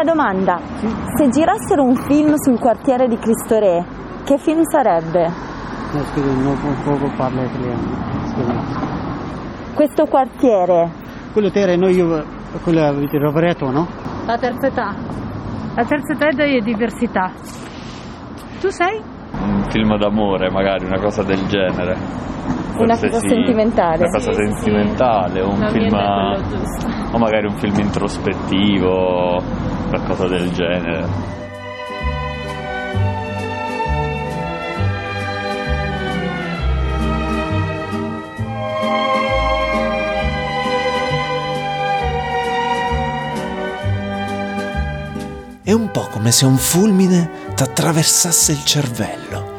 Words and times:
Una 0.00 0.12
domanda, 0.12 0.60
se 1.16 1.28
girassero 1.28 1.82
un 1.82 1.96
film 1.96 2.34
sul 2.36 2.56
quartiere 2.60 3.08
di 3.08 3.18
Cristo 3.18 3.58
Re, 3.58 3.84
che 4.24 4.38
film 4.38 4.62
sarebbe? 4.62 5.26
No, 5.26 6.04
scusi, 6.04 6.40
non 6.40 6.56
poco 6.84 7.10
parlo 7.16 7.42
italiano. 7.42 7.80
Scusi. 8.26 9.74
Questo 9.74 10.04
quartiere, 10.04 10.88
Quello 11.32 11.50
terra 11.50 11.74
noi 11.74 11.96
io 11.96 12.24
quello 12.62 12.84
avete 12.84 13.18
Rovereto, 13.18 13.72
no? 13.72 13.88
La 14.24 14.38
terza 14.38 14.68
età. 14.68 14.94
La 15.74 15.84
terza 15.84 16.12
età 16.12 16.44
è 16.44 16.60
diversità. 16.60 17.32
Tu 18.60 18.68
sei? 18.68 19.02
Un 19.32 19.64
film 19.68 19.98
d'amore, 19.98 20.48
magari, 20.52 20.84
una 20.84 21.00
cosa 21.00 21.24
del 21.24 21.44
genere. 21.48 21.96
una 22.76 22.94
Forse 22.94 23.08
cosa 23.08 23.18
sì, 23.18 23.28
sentimentale. 23.30 23.96
Una 24.04 24.10
cosa 24.12 24.32
Sì, 24.32 24.42
sì, 24.42 24.46
sì. 24.46 24.54
sentimentale, 24.54 25.40
un 25.40 25.68
film. 25.70 25.96
O 27.10 27.18
magari 27.18 27.46
un 27.46 27.56
film 27.56 27.80
introspettivo, 27.80 29.42
qualcosa 29.88 30.26
del 30.28 30.52
genere. 30.52 31.36
È 45.62 45.72
un 45.72 45.90
po' 45.90 46.08
come 46.10 46.32
se 46.32 46.46
un 46.46 46.56
fulmine 46.56 47.30
t'attraversasse 47.54 48.52
il 48.52 48.64
cervello, 48.64 49.56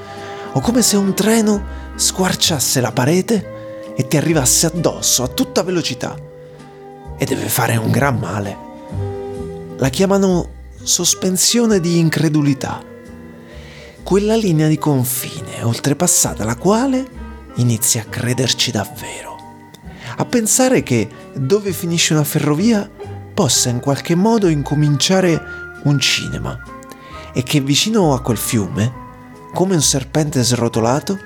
o 0.53 0.59
come 0.59 0.81
se 0.81 0.97
un 0.97 1.13
treno 1.13 1.63
squarciasse 1.95 2.81
la 2.81 2.91
parete 2.91 3.93
e 3.95 4.07
ti 4.07 4.17
arrivasse 4.17 4.65
addosso 4.65 5.21
a 5.21 5.27
tutta 5.27 5.61
velocità. 5.61 6.15
E 7.15 7.25
deve 7.25 7.47
fare 7.47 7.75
un 7.75 7.91
gran 7.91 8.17
male. 8.17 8.68
La 9.79 9.87
chiamano 9.87 10.49
sospensione 10.83 11.79
di 11.79 11.99
incredulità. 11.99 12.83
Quella 14.03 14.35
linea 14.35 14.67
di 14.67 14.77
confine 14.77 15.63
oltrepassata 15.63 16.43
la 16.43 16.57
quale 16.57 17.07
inizi 17.55 17.97
a 17.97 18.03
crederci 18.03 18.71
davvero. 18.71 19.37
A 20.17 20.25
pensare 20.25 20.83
che 20.83 21.07
dove 21.33 21.71
finisce 21.71 22.11
una 22.11 22.25
ferrovia 22.25 22.89
possa 23.33 23.69
in 23.69 23.79
qualche 23.79 24.15
modo 24.15 24.49
incominciare 24.49 25.41
un 25.83 25.97
cinema 25.97 26.61
e 27.33 27.41
che 27.41 27.61
vicino 27.61 28.13
a 28.13 28.21
quel 28.21 28.37
fiume, 28.37 28.93
come 29.53 29.75
un 29.75 29.81
serpente 29.81 30.43
srotolato, 30.43 31.17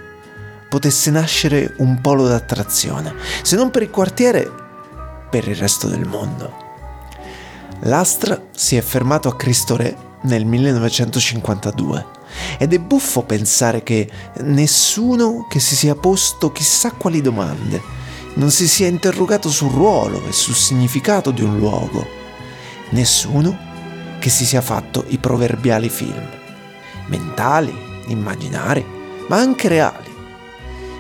potesse 0.70 1.10
nascere 1.10 1.74
un 1.80 2.00
polo 2.02 2.28
d'attrazione, 2.28 3.16
se 3.42 3.56
non 3.56 3.72
per 3.72 3.82
il 3.82 3.90
quartiere, 3.90 4.48
per 5.32 5.48
il 5.48 5.56
resto 5.56 5.88
del 5.88 6.06
mondo. 6.06 6.63
L'Astra 7.86 8.42
si 8.56 8.78
è 8.78 8.82
fermato 8.82 9.28
a 9.28 9.36
Cristo 9.36 9.76
Re 9.76 10.12
nel 10.22 10.46
1952 10.46 12.06
ed 12.58 12.72
è 12.72 12.80
buffo 12.80 13.24
pensare 13.24 13.84
che 13.84 14.10
nessuno 14.38 15.48
che 15.50 15.60
si 15.60 15.76
sia 15.76 15.94
posto 15.94 16.54
chissà 16.54 16.92
quali 16.92 17.20
domande, 17.20 17.82
non 18.36 18.52
si 18.52 18.70
sia 18.70 18.88
interrogato 18.88 19.50
sul 19.50 19.72
ruolo 19.72 20.26
e 20.26 20.32
sul 20.32 20.56
significato 20.56 21.32
di 21.32 21.42
un 21.42 21.58
luogo, 21.58 22.08
nessuno 22.92 23.58
che 24.18 24.30
si 24.30 24.46
sia 24.46 24.62
fatto 24.62 25.04
i 25.10 25.18
proverbiali 25.18 25.90
film, 25.90 26.26
mentali, 27.08 27.76
immaginari, 28.08 28.86
ma 29.28 29.36
anche 29.36 29.68
reali, 29.68 30.10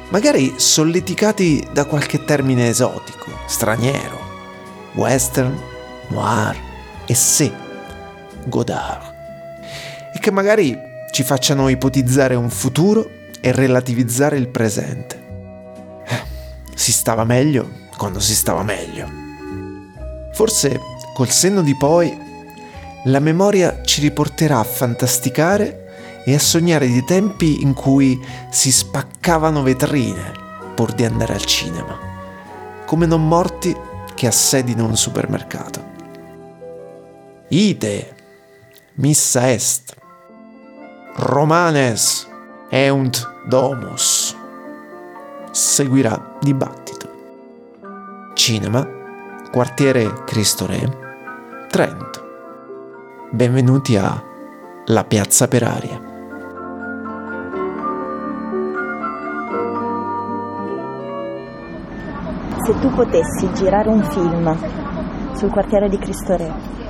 magari 0.10 0.56
solleticati 0.58 1.66
da 1.72 1.86
qualche 1.86 2.26
termine 2.26 2.68
esotico, 2.68 3.32
straniero, 3.48 4.20
western, 4.96 5.58
noir, 6.10 6.72
e 7.06 7.14
sé, 7.14 7.52
Godard, 8.46 9.14
e 10.14 10.20
che 10.20 10.32
magari 10.32 10.78
ci 11.12 11.24
facciano 11.24 11.70
ipotizzare 11.70 12.36
un 12.36 12.50
futuro 12.50 13.08
e 13.40 13.52
relativizzare 13.52 14.38
il 14.38 14.48
presente. 14.48 15.22
Eh, 16.08 16.22
si 16.74 16.92
stava 16.92 17.24
meglio 17.24 17.70
quando 17.98 18.20
si 18.20 18.34
stava 18.34 18.64
meglio. 18.64 19.08
Forse 20.34 20.80
col 21.14 21.30
senno 21.30 21.62
di 21.62 21.76
poi 21.76 22.18
la 23.06 23.20
memoria 23.20 23.82
ci 23.84 24.02
riporterà 24.02 24.60
a 24.60 24.64
fantasticare 24.64 26.22
e 26.26 26.34
a 26.34 26.40
sognare 26.40 26.88
di 26.88 27.04
tempi 27.04 27.62
in 27.62 27.74
cui 27.74 28.20
si 28.50 28.72
spaccavano 28.72 29.62
vetrine 29.62 30.32
pur 30.74 30.94
di 30.94 31.06
andare 31.06 31.34
al 31.34 31.46
cinema, 31.46 32.00
come 32.86 33.06
non 33.06 33.28
morti 33.28 33.76
che 34.16 34.28
assedino 34.28 34.86
un 34.86 34.96
supermercato. 34.96 35.93
Ite, 37.56 38.16
missa 38.96 39.52
est, 39.52 39.96
romanes 41.18 42.28
eunt 42.72 43.30
domus. 43.48 44.36
Seguirà 45.52 46.38
dibattito. 46.42 47.08
Cinema, 48.34 48.84
quartiere 49.52 50.24
Cristo 50.26 50.66
Re, 50.66 50.98
Trento. 51.70 52.22
Benvenuti 53.30 53.98
a 53.98 54.20
La 54.86 55.04
Piazza 55.04 55.48
per 55.48 55.62
Aria. 55.62 56.02
Se 62.66 62.80
tu 62.80 62.90
potessi 62.96 63.54
girare 63.54 63.90
un 63.90 64.04
film 64.06 65.36
sul 65.36 65.52
quartiere 65.52 65.88
di 65.88 66.00
Cristo 66.00 66.36
Re, 66.36 66.83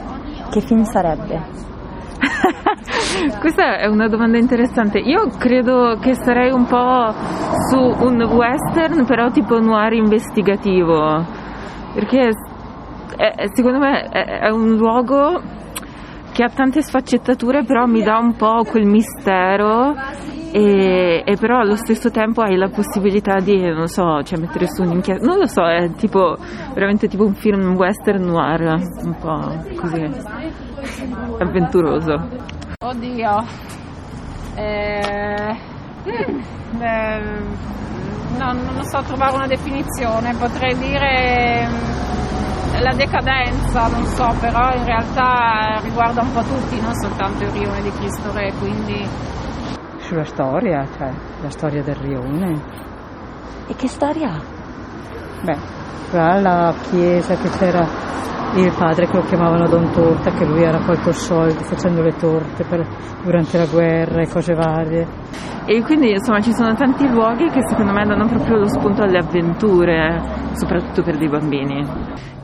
che 0.53 0.61
film 0.61 0.83
sarebbe? 0.83 1.41
Questa 3.39 3.77
è 3.79 3.87
una 3.87 4.07
domanda 4.07 4.37
interessante. 4.37 4.99
Io 4.99 5.29
credo 5.39 5.97
che 5.99 6.13
sarei 6.13 6.51
un 6.51 6.65
po' 6.65 7.11
su 7.69 7.79
un 7.79 8.21
western, 8.21 9.03
però 9.05 9.31
tipo 9.31 9.59
noir 9.59 9.93
investigativo. 9.93 11.25
Perché 11.95 12.29
è- 13.17 13.47
secondo 13.53 13.79
me 13.79 14.01
è, 14.09 14.41
è 14.41 14.49
un 14.49 14.75
luogo 14.75 15.41
che 16.31 16.43
ha 16.43 16.49
tante 16.49 16.81
sfaccettature, 16.83 17.63
però 17.63 17.85
mi 17.85 18.03
dà 18.03 18.17
un 18.19 18.35
po' 18.35 18.63
quel 18.63 18.85
mistero. 18.85 19.95
E, 20.55 21.23
e 21.25 21.35
però 21.37 21.57
allo 21.57 21.75
stesso 21.75 22.11
tempo 22.11 22.41
hai 22.41 22.55
la 22.55 22.69
possibilità 22.69 23.39
di, 23.39 23.59
non 23.59 23.87
so, 23.87 24.21
cioè 24.21 24.39
mettere 24.39 24.67
su 24.67 24.83
un'inchiesta. 24.83 25.25
Non 25.25 25.39
lo 25.39 25.47
so, 25.47 25.63
è 25.65 25.91
tipo 25.93 26.37
veramente 26.75 27.07
tipo 27.07 27.25
un 27.25 27.33
film 27.33 27.75
western 27.75 28.23
noir, 28.23 28.79
un 29.03 29.15
po' 29.19 29.75
così 29.75 30.07
avventuroso. 31.39 32.29
Oddio. 32.83 33.43
Eh, 34.55 35.57
eh, 36.79 37.21
no, 38.37 38.53
non 38.53 38.83
so 38.83 39.01
trovare 39.01 39.33
una 39.33 39.47
definizione, 39.47 40.35
potrei 40.35 40.77
dire 40.77 41.67
mm, 41.67 42.79
la 42.79 42.93
decadenza, 42.93 43.87
non 43.87 44.05
so, 44.05 44.35
però 44.39 44.71
in 44.75 44.85
realtà 44.85 45.79
riguarda 45.81 46.21
un 46.21 46.31
po' 46.31 46.41
tutti, 46.41 46.79
non 46.79 46.93
soltanto 46.93 47.43
il 47.43 47.49
rione 47.49 47.81
di 47.81 47.91
Cristo 47.93 48.31
Re, 48.31 48.53
quindi 48.59 49.07
Sulla 50.13 50.25
storia, 50.25 50.87
cioè 50.95 51.11
la 51.41 51.49
storia 51.49 51.81
del 51.81 51.95
rione. 51.95 52.61
E 53.65 53.73
che 53.73 53.87
storia 53.87 54.29
ha? 54.29 54.41
Beh, 55.41 55.57
qua 56.11 56.39
la 56.39 56.71
chiesa 56.91 57.33
che 57.33 57.49
c'era 57.49 57.83
il 58.55 58.73
padre 58.77 59.07
che 59.07 59.15
lo 59.17 59.23
chiamavano 59.23 59.67
Don 59.67 59.91
Torta, 59.91 60.31
che 60.31 60.45
lui 60.45 60.61
era 60.63 60.79
poi 60.85 60.97
col 60.99 61.13
soldi 61.13 61.63
facendo 61.63 62.01
le 62.01 62.11
torte 62.15 62.63
per- 62.63 62.87
durante 63.23 63.57
la 63.57 63.65
guerra 63.65 64.21
e 64.21 64.27
cose 64.27 64.53
varie. 64.53 65.07
E 65.65 65.81
quindi 65.83 66.11
insomma 66.11 66.39
ci 66.41 66.53
sono 66.53 66.73
tanti 66.75 67.07
luoghi 67.09 67.49
che 67.49 67.61
secondo 67.67 67.93
me 67.93 68.03
danno 68.05 68.27
proprio 68.27 68.57
lo 68.57 68.67
spunto 68.67 69.01
alle 69.03 69.19
avventure, 69.19 70.21
soprattutto 70.53 71.01
per 71.03 71.17
dei 71.17 71.29
bambini. 71.29 71.85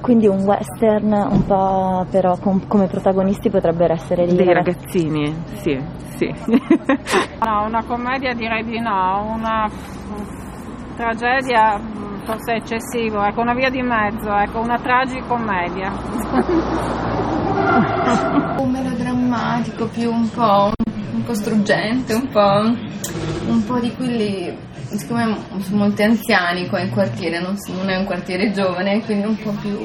Quindi 0.01 0.27
un 0.27 0.39
western 0.45 1.11
un 1.11 1.45
po' 1.45 2.05
però 2.09 2.37
com- 2.39 2.65
come 2.67 2.87
protagonisti 2.87 3.49
potrebbero 3.49 3.93
essere 3.93 4.25
dei, 4.25 4.35
Dei 4.37 4.53
ragazzi- 4.53 5.03
ragazzini, 5.11 5.35
sì, 5.55 5.77
sì. 6.15 6.25
no, 7.45 7.65
una 7.67 7.83
commedia 7.85 8.33
direi 8.33 8.63
di 8.63 8.79
no, 8.79 9.33
una 9.35 9.67
f- 9.67 10.95
tragedia 10.95 11.77
forse 12.23 12.53
eccessivo, 12.53 13.23
ecco 13.23 13.41
una 13.41 13.53
via 13.53 13.69
di 13.69 13.81
mezzo, 13.81 14.33
ecco 14.35 14.59
una 14.59 14.79
tragicommedia. 14.79 15.91
un 18.59 18.71
melodrammatico 18.71 19.87
più 19.87 20.11
un 20.11 20.29
po', 20.29 20.71
un 21.13 21.23
po' 21.23 21.33
struggente, 21.33 22.13
un 22.13 22.27
po', 22.29 22.75
un 23.47 23.63
po' 23.65 23.79
di 23.79 23.93
quelli, 23.95 24.55
siccome 24.89 25.37
sono 25.61 25.77
molti 25.77 26.03
anziani 26.03 26.67
qua 26.67 26.79
in 26.81 26.89
quartiere, 26.89 27.39
non, 27.39 27.55
non 27.75 27.89
è 27.89 27.97
un 27.97 28.05
quartiere 28.05 28.51
giovane, 28.51 29.01
quindi 29.03 29.27
un 29.27 29.37
po' 29.37 29.51
più, 29.61 29.77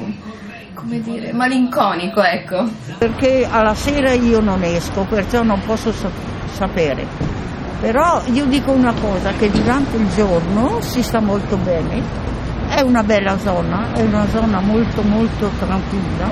come 0.75 1.01
dire, 1.01 1.33
malinconico, 1.33 2.23
ecco. 2.23 2.69
perché 2.99 3.47
alla 3.51 3.75
sera 3.75 4.13
io 4.13 4.41
non 4.41 4.63
esco, 4.63 5.05
perciò 5.05 5.43
non 5.43 5.61
posso 5.65 5.93
sa- 5.93 6.11
sapere. 6.47 7.07
Però 7.85 8.23
io 8.33 8.47
dico 8.47 8.71
una 8.71 8.95
cosa, 8.95 9.33
che 9.33 9.51
durante 9.51 9.99
il 9.99 10.09
giorno 10.15 10.81
si 10.81 11.03
sta 11.03 11.21
molto 11.21 11.59
bene, 11.59 12.01
è 12.71 12.81
una 12.81 13.03
bella 13.03 13.39
zona, 13.39 13.93
è 13.93 14.01
una 14.01 14.27
zona 14.31 14.59
molto 14.61 15.03
molto 15.03 15.51
tranquilla. 15.59 16.31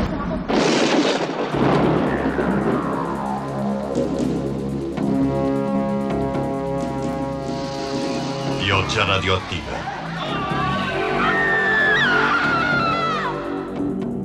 Pioggia 8.56 9.04
radioattiva. 9.04 10.00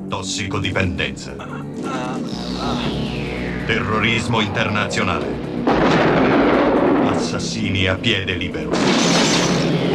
tossicodipendenza. 0.08 1.36
Terrorismo 3.66 4.40
internazionale. 4.40 6.47
Assassini 7.78 7.88
a 7.88 7.96
piede 7.96 8.34
libero. 8.34 8.72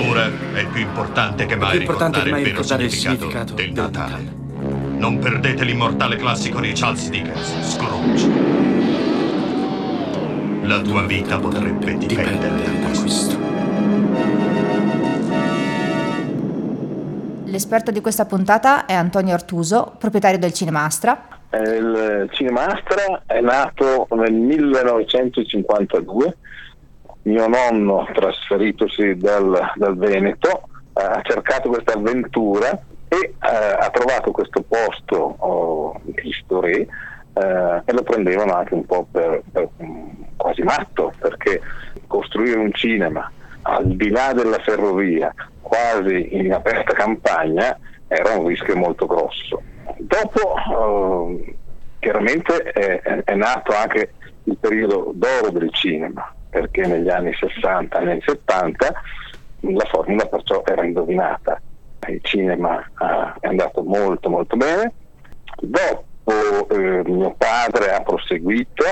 Ora 0.09 0.31
è 0.55 0.65
più 0.67 0.83
importante 0.83 1.47
che 1.47 1.57
mai 1.57 1.79
ricordare 1.79 2.23
che 2.23 2.31
mai 2.31 2.43
il 2.43 2.47
vero 2.47 2.61
ricordare 2.61 2.85
il 2.85 2.91
significato, 2.91 3.29
significato 3.29 3.55
del 3.55 3.73
Natale. 3.73 4.41
Non 4.99 5.19
perdete 5.19 5.65
l'immortale 5.65 6.15
classico 6.17 6.61
di 6.61 6.71
Charles 6.73 7.11
Dickens, 7.11 7.75
Scrooge. 7.75 8.31
La 10.63 10.81
tua 10.81 11.05
vita 11.07 11.41
potrebbe 11.41 11.99
dipendere 11.99 12.81
da 12.81 13.01
questo. 13.01 13.37
L'esperto 17.47 17.91
di 17.91 18.01
questa 18.01 18.27
puntata 18.27 18.87
è 18.87 18.95
Antonio 18.95 19.35
Artuso, 19.35 19.97
proprietario 19.99 20.39
del 20.39 20.53
Cinemastra. 20.53 21.27
Eh, 21.51 21.77
Il 21.77 22.29
Cinemastra 22.33 23.25
è 23.27 23.41
nato 23.41 24.07
nel 24.13 24.33
1952. 24.33 26.37
Mio 27.23 27.47
nonno, 27.47 28.09
trasferitosi 28.13 29.17
dal, 29.17 29.73
dal 29.77 29.97
Veneto, 29.97 30.69
ha 30.95 31.21
cercato 31.23 31.69
questa 31.69 31.95
avventura 31.95 32.71
e 33.09 33.17
eh, 33.17 33.37
ha 33.41 33.89
trovato 33.91 34.31
questo 34.33 34.63
posto 34.63 35.17
oh, 35.39 36.01
in 36.05 36.15
Cristo 36.15 36.61
Re 36.61 36.73
eh, 37.35 37.83
e 37.85 37.93
lo 37.93 38.03
prendevano 38.03 38.55
anche 38.55 38.75
un 38.75 38.85
po' 38.85 39.07
per, 39.11 39.43
per 39.51 39.69
quasi 40.37 40.63
matto 40.63 41.13
perché 41.19 41.61
costruire 42.07 42.59
un 42.59 42.73
cinema 42.73 43.31
al 43.63 43.87
di 43.87 44.11
là 44.11 44.33
della 44.33 44.59
ferrovia, 44.59 45.33
quasi 45.61 46.37
in 46.37 46.53
aperta 46.53 46.93
campagna, 46.95 47.79
era 48.09 48.37
un 48.37 48.49
rischio 48.49 48.77
molto 48.77 49.07
grosso. 49.07 49.63
Dopo 49.99 50.55
eh, 51.37 51.57
chiaramente 52.01 52.63
è- 52.63 53.23
è 53.23 53.35
nato 53.35 53.73
anche 53.73 54.15
il 54.45 54.57
periodo 54.59 55.13
d'oro 55.15 55.51
del 55.51 55.73
cinema, 55.73 56.35
perché 56.53 56.87
negli 56.87 57.09
anni 57.09 57.33
60 57.33 57.99
e 57.99 58.11
anni 58.11 58.23
70 58.23 58.93
la 59.61 59.89
formula 59.91 60.27
perciò 60.27 60.63
era 60.67 60.85
indovinata. 60.85 61.59
Il 62.07 62.21
cinema 62.23 62.79
eh, 62.79 63.33
è 63.41 63.47
andato 63.49 63.83
molto 63.83 64.29
molto 64.29 64.55
bene. 64.59 64.93
Dopo 65.63 66.69
eh, 66.69 67.03
mio 67.07 67.35
padre 67.39 67.95
ha 67.95 68.03
proseguito 68.03 68.85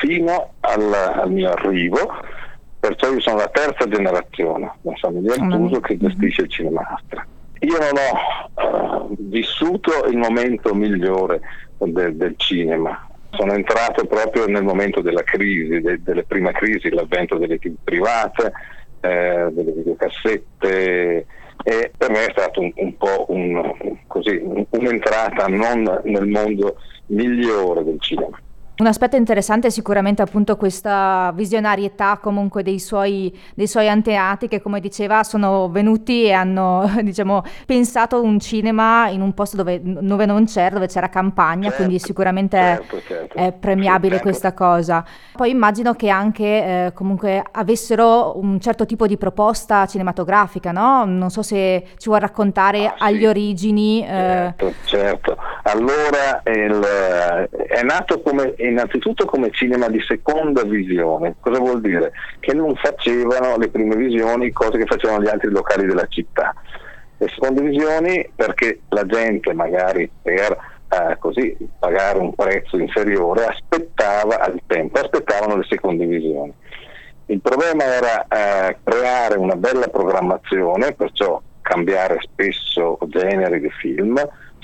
fino 0.00 0.52
al, 0.60 0.92
al 0.92 1.32
mio 1.32 1.50
arrivo, 1.50 1.98
perciò 2.78 3.10
io 3.12 3.20
sono 3.20 3.38
la 3.38 3.48
terza 3.48 3.88
generazione 3.88 4.70
della 4.82 4.96
famiglia 5.00 5.34
Artuso 5.34 5.80
che 5.80 5.96
gestisce 5.96 6.42
il 6.42 6.48
Cinemastra. 6.48 7.26
Io 7.62 7.76
non 7.76 7.90
ho 7.96 9.10
eh, 9.10 9.14
vissuto 9.18 10.04
il 10.06 10.16
momento 10.16 10.72
migliore 10.74 11.40
del- 11.76 12.14
del 12.14 12.34
cinema. 12.36 13.08
Sono 13.30 13.52
entrato 13.54 14.06
proprio 14.06 14.46
nel 14.46 14.64
momento 14.64 15.00
della 15.00 15.22
crisi, 15.22 15.80
de- 15.80 16.02
delle 16.02 16.24
prime 16.24 16.52
crisi, 16.52 16.90
l'avvento 16.90 17.38
delle 17.38 17.58
TV 17.58 17.74
private, 17.82 18.52
eh, 19.00 19.48
delle 19.50 19.72
videocassette 19.72 21.26
e 21.62 21.92
per 21.96 22.10
me 22.10 22.26
è 22.26 22.30
stato 22.32 22.60
un, 22.60 22.72
un 22.74 22.96
po' 22.96 23.26
un- 23.28 24.00
così, 24.06 24.36
un- 24.42 24.64
un'entrata 24.70 25.46
non 25.46 26.00
nel 26.04 26.26
mondo 26.26 26.76
migliore 27.06 27.84
del 27.84 28.00
cinema. 28.00 28.38
Un 28.80 28.86
aspetto 28.86 29.14
interessante 29.14 29.66
è 29.66 29.70
sicuramente 29.70 30.22
appunto 30.22 30.56
questa 30.56 31.32
visionarietà 31.34 32.18
comunque 32.18 32.62
dei 32.62 32.78
suoi, 32.78 33.30
dei 33.54 33.66
suoi 33.66 33.90
antenati 33.90 34.48
che 34.48 34.62
come 34.62 34.80
diceva 34.80 35.22
sono 35.22 35.68
venuti 35.68 36.24
e 36.24 36.32
hanno 36.32 36.90
diciamo 37.04 37.42
pensato 37.66 38.22
un 38.22 38.40
cinema 38.40 39.08
in 39.10 39.20
un 39.20 39.34
posto 39.34 39.58
dove, 39.58 39.80
dove 39.82 40.24
non 40.24 40.46
c'era, 40.46 40.70
dove 40.76 40.86
c'era 40.86 41.10
campagna, 41.10 41.70
quindi 41.72 41.98
sicuramente 41.98 42.56
è- 42.58 42.76
Certo, 42.80 43.00
certo. 43.06 43.36
è 43.36 43.52
premiabile 43.52 44.16
Sì, 44.16 44.22
certo. 44.22 44.28
questa 44.30 44.54
cosa. 44.54 45.04
Poi 45.36 45.50
immagino 45.50 45.92
che 45.92 46.08
anche 46.08 46.44
eh, 46.86 46.92
comunque 46.94 47.44
avessero 47.52 48.38
un 48.38 48.58
certo 48.60 48.86
tipo 48.86 49.06
di 49.06 49.18
proposta 49.18 49.84
cinematografica, 49.84 50.72
no? 50.72 51.04
Non 51.04 51.28
so 51.28 51.42
se 51.42 51.84
ci 51.98 52.08
vuoi 52.08 52.20
raccontare 52.20 52.94
agli 52.96 53.26
origini. 53.26 54.02
eh, 54.06 54.08
Certo, 54.56 54.72
certo. 54.84 55.36
Allora 55.64 56.40
il, 56.46 56.80
è 57.68 57.82
nato 57.82 58.22
come, 58.22 58.54
innanzitutto 58.70 59.24
come 59.24 59.50
cinema 59.50 59.88
di 59.88 60.00
seconda 60.00 60.62
visione. 60.64 61.36
Cosa 61.40 61.58
vuol 61.58 61.80
dire? 61.80 62.12
Che 62.38 62.54
non 62.54 62.74
facevano 62.76 63.56
le 63.56 63.68
prime 63.68 63.96
visioni 63.96 64.50
cose 64.50 64.78
che 64.78 64.86
facevano 64.86 65.22
gli 65.22 65.28
altri 65.28 65.50
locali 65.50 65.86
della 65.86 66.06
città. 66.08 66.54
Le 67.18 67.28
seconde 67.28 67.62
visioni 67.62 68.30
perché 68.34 68.80
la 68.88 69.04
gente 69.04 69.52
magari 69.52 70.10
per 70.22 70.56
eh, 70.88 71.16
così 71.18 71.56
pagare 71.78 72.18
un 72.18 72.34
prezzo 72.34 72.78
inferiore 72.78 73.44
aspettava 73.44 74.40
al 74.40 74.60
tempo, 74.66 74.98
aspettavano 74.98 75.56
le 75.56 75.66
seconde 75.68 76.06
visioni. 76.06 76.52
Il 77.26 77.40
problema 77.40 77.84
era 77.84 78.26
eh, 78.26 78.78
creare 78.82 79.38
una 79.38 79.54
bella 79.54 79.86
programmazione, 79.86 80.92
perciò 80.94 81.40
cambiare 81.60 82.18
spesso 82.22 82.98
generi 83.06 83.60
di 83.60 83.70
film. 83.70 84.18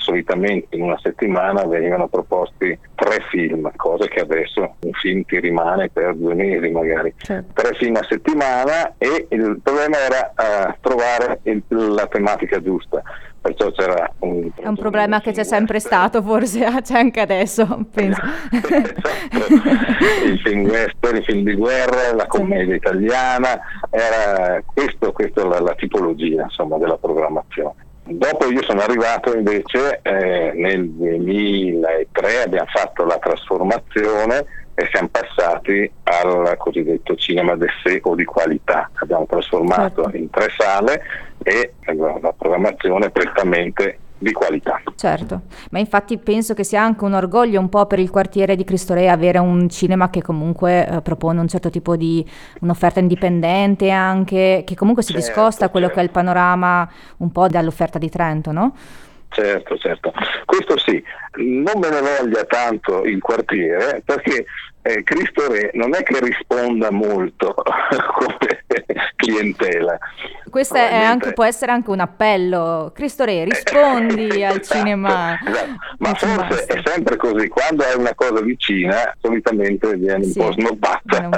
Solitamente 0.07 0.73
in 0.77 0.83
una 0.83 0.97
settimana 1.01 1.65
venivano 1.65 2.07
proposti 2.07 2.79
tre 2.95 3.17
film, 3.29 3.69
cosa 3.75 4.05
che 4.07 4.21
adesso 4.21 4.75
un 4.79 4.91
film 4.93 5.23
ti 5.25 5.37
rimane 5.37 5.89
per 5.89 6.15
due 6.15 6.33
mesi 6.33 6.69
magari. 6.69 7.13
Tre 7.17 7.73
film 7.77 7.97
a 7.97 8.05
settimana 8.07 8.93
e 8.97 9.27
il 9.29 9.59
problema 9.61 9.97
era 9.97 10.29
eh, 10.69 10.77
trovare 10.79 11.39
il- 11.43 11.61
la 11.67 12.07
tematica 12.07 12.61
giusta. 12.61 13.01
Perciò 13.41 13.69
c'era 13.71 14.09
un 14.19 14.49
È 14.55 14.65
un 14.67 14.75
problema 14.77 15.19
che 15.19 15.33
c'è 15.33 15.43
sempre 15.43 15.79
stato, 15.81 16.21
forse 16.21 16.59
c'è 16.83 16.97
anche 16.97 17.19
adesso, 17.19 17.65
penso. 17.93 18.21
il 20.23 20.39
film 20.43 20.67
western, 20.69 21.17
il 21.17 21.23
film 21.23 21.43
di 21.43 21.53
guerra, 21.53 22.13
la 22.15 22.27
commedia 22.27 22.75
italiana, 22.75 23.59
era 23.89 24.61
questo, 24.65 25.11
questa 25.11 25.41
è 25.41 25.45
la, 25.45 25.59
la 25.59 25.75
tipologia 25.75 26.43
insomma, 26.43 26.77
della 26.77 26.97
programmazione. 26.97 27.85
Dopo 28.09 28.49
io 28.49 28.63
sono 28.63 28.81
arrivato 28.81 29.35
invece 29.35 29.99
eh, 30.01 30.51
nel 30.55 30.89
2003, 30.91 32.43
abbiamo 32.43 32.69
fatto 32.69 33.03
la 33.03 33.17
trasformazione 33.17 34.45
e 34.75 34.87
siamo 34.91 35.09
passati 35.09 35.91
al 36.03 36.55
cosiddetto 36.57 37.15
cinema 37.15 37.55
d'essè 37.55 37.99
o 38.03 38.15
di 38.15 38.23
qualità. 38.23 38.89
Abbiamo 38.93 39.25
trasformato 39.25 40.09
in 40.13 40.29
tre 40.29 40.47
sale 40.57 41.03
e 41.43 41.73
la 41.83 42.33
programmazione 42.37 43.09
prettamente 43.09 43.99
di 44.17 44.31
qualità. 44.31 44.81
Certo, 44.95 45.41
ma 45.71 45.79
infatti 45.79 46.17
penso 46.17 46.53
che 46.53 46.63
sia 46.63 46.81
anche 46.81 47.03
un 47.03 47.13
orgoglio 47.13 47.59
un 47.59 47.69
po' 47.69 47.85
per 47.85 47.99
il 47.99 48.09
quartiere 48.09 48.55
di 48.55 48.63
Cristo 48.63 48.93
Re 48.93 49.09
avere 49.09 49.37
un 49.37 49.69
cinema 49.69 50.09
che 50.09 50.21
comunque 50.21 50.87
eh, 50.87 51.01
propone 51.01 51.39
un 51.39 51.47
certo 51.47 51.69
tipo 51.69 51.95
di 51.95 52.25
un'offerta 52.61 52.99
indipendente 52.99 53.89
anche, 53.91 54.63
che 54.65 54.75
comunque 54.75 55.03
si 55.03 55.13
Certo, 55.13 55.27
discosta 55.27 55.65
a 55.65 55.69
quello 55.69 55.89
che 55.89 55.99
è 55.99 56.03
il 56.03 56.09
panorama 56.09 56.89
un 57.17 57.31
po' 57.31 57.47
dall'offerta 57.47 57.99
di 57.99 58.09
Trento, 58.09 58.51
no? 58.51 58.75
Certo, 59.29 59.77
certo. 59.77 60.13
Questo 60.45 60.77
sì, 60.79 61.03
non 61.35 61.79
me 61.79 61.89
ne 61.89 61.99
voglia 62.01 62.43
tanto 62.45 63.03
il 63.03 63.21
quartiere 63.21 64.01
perché 64.03 64.45
eh, 64.87 65.03
Cristo 65.03 65.51
Re 65.51 65.71
non 65.73 65.93
è 65.93 66.03
che 66.03 66.19
risponda 66.19 66.91
molto 66.91 67.53
come 68.15 68.65
clientela. 69.15 69.97
Questo 70.49 70.75
è 70.75 71.03
anche, 71.03 71.33
può 71.33 71.43
essere 71.43 71.71
anche 71.71 71.89
un 71.89 71.99
appello. 71.99 72.91
Cristo 72.95 73.25
Re, 73.25 73.43
rispondi 73.43 74.43
al 74.45 74.61
cinema. 74.61 75.37
Esatto. 75.45 75.75
Ma 75.99 76.13
forse 76.13 76.65
è 76.65 76.81
sempre 76.85 77.17
così, 77.17 77.47
quando 77.47 77.83
hai 77.83 77.97
una 77.97 78.15
cosa 78.15 78.41
vicina 78.41 79.13
solitamente 79.19 79.95
viene 79.95 80.23
un 80.25 80.31
Sì, 80.31 80.39
po' 80.39 80.51
snobbata 80.53 81.29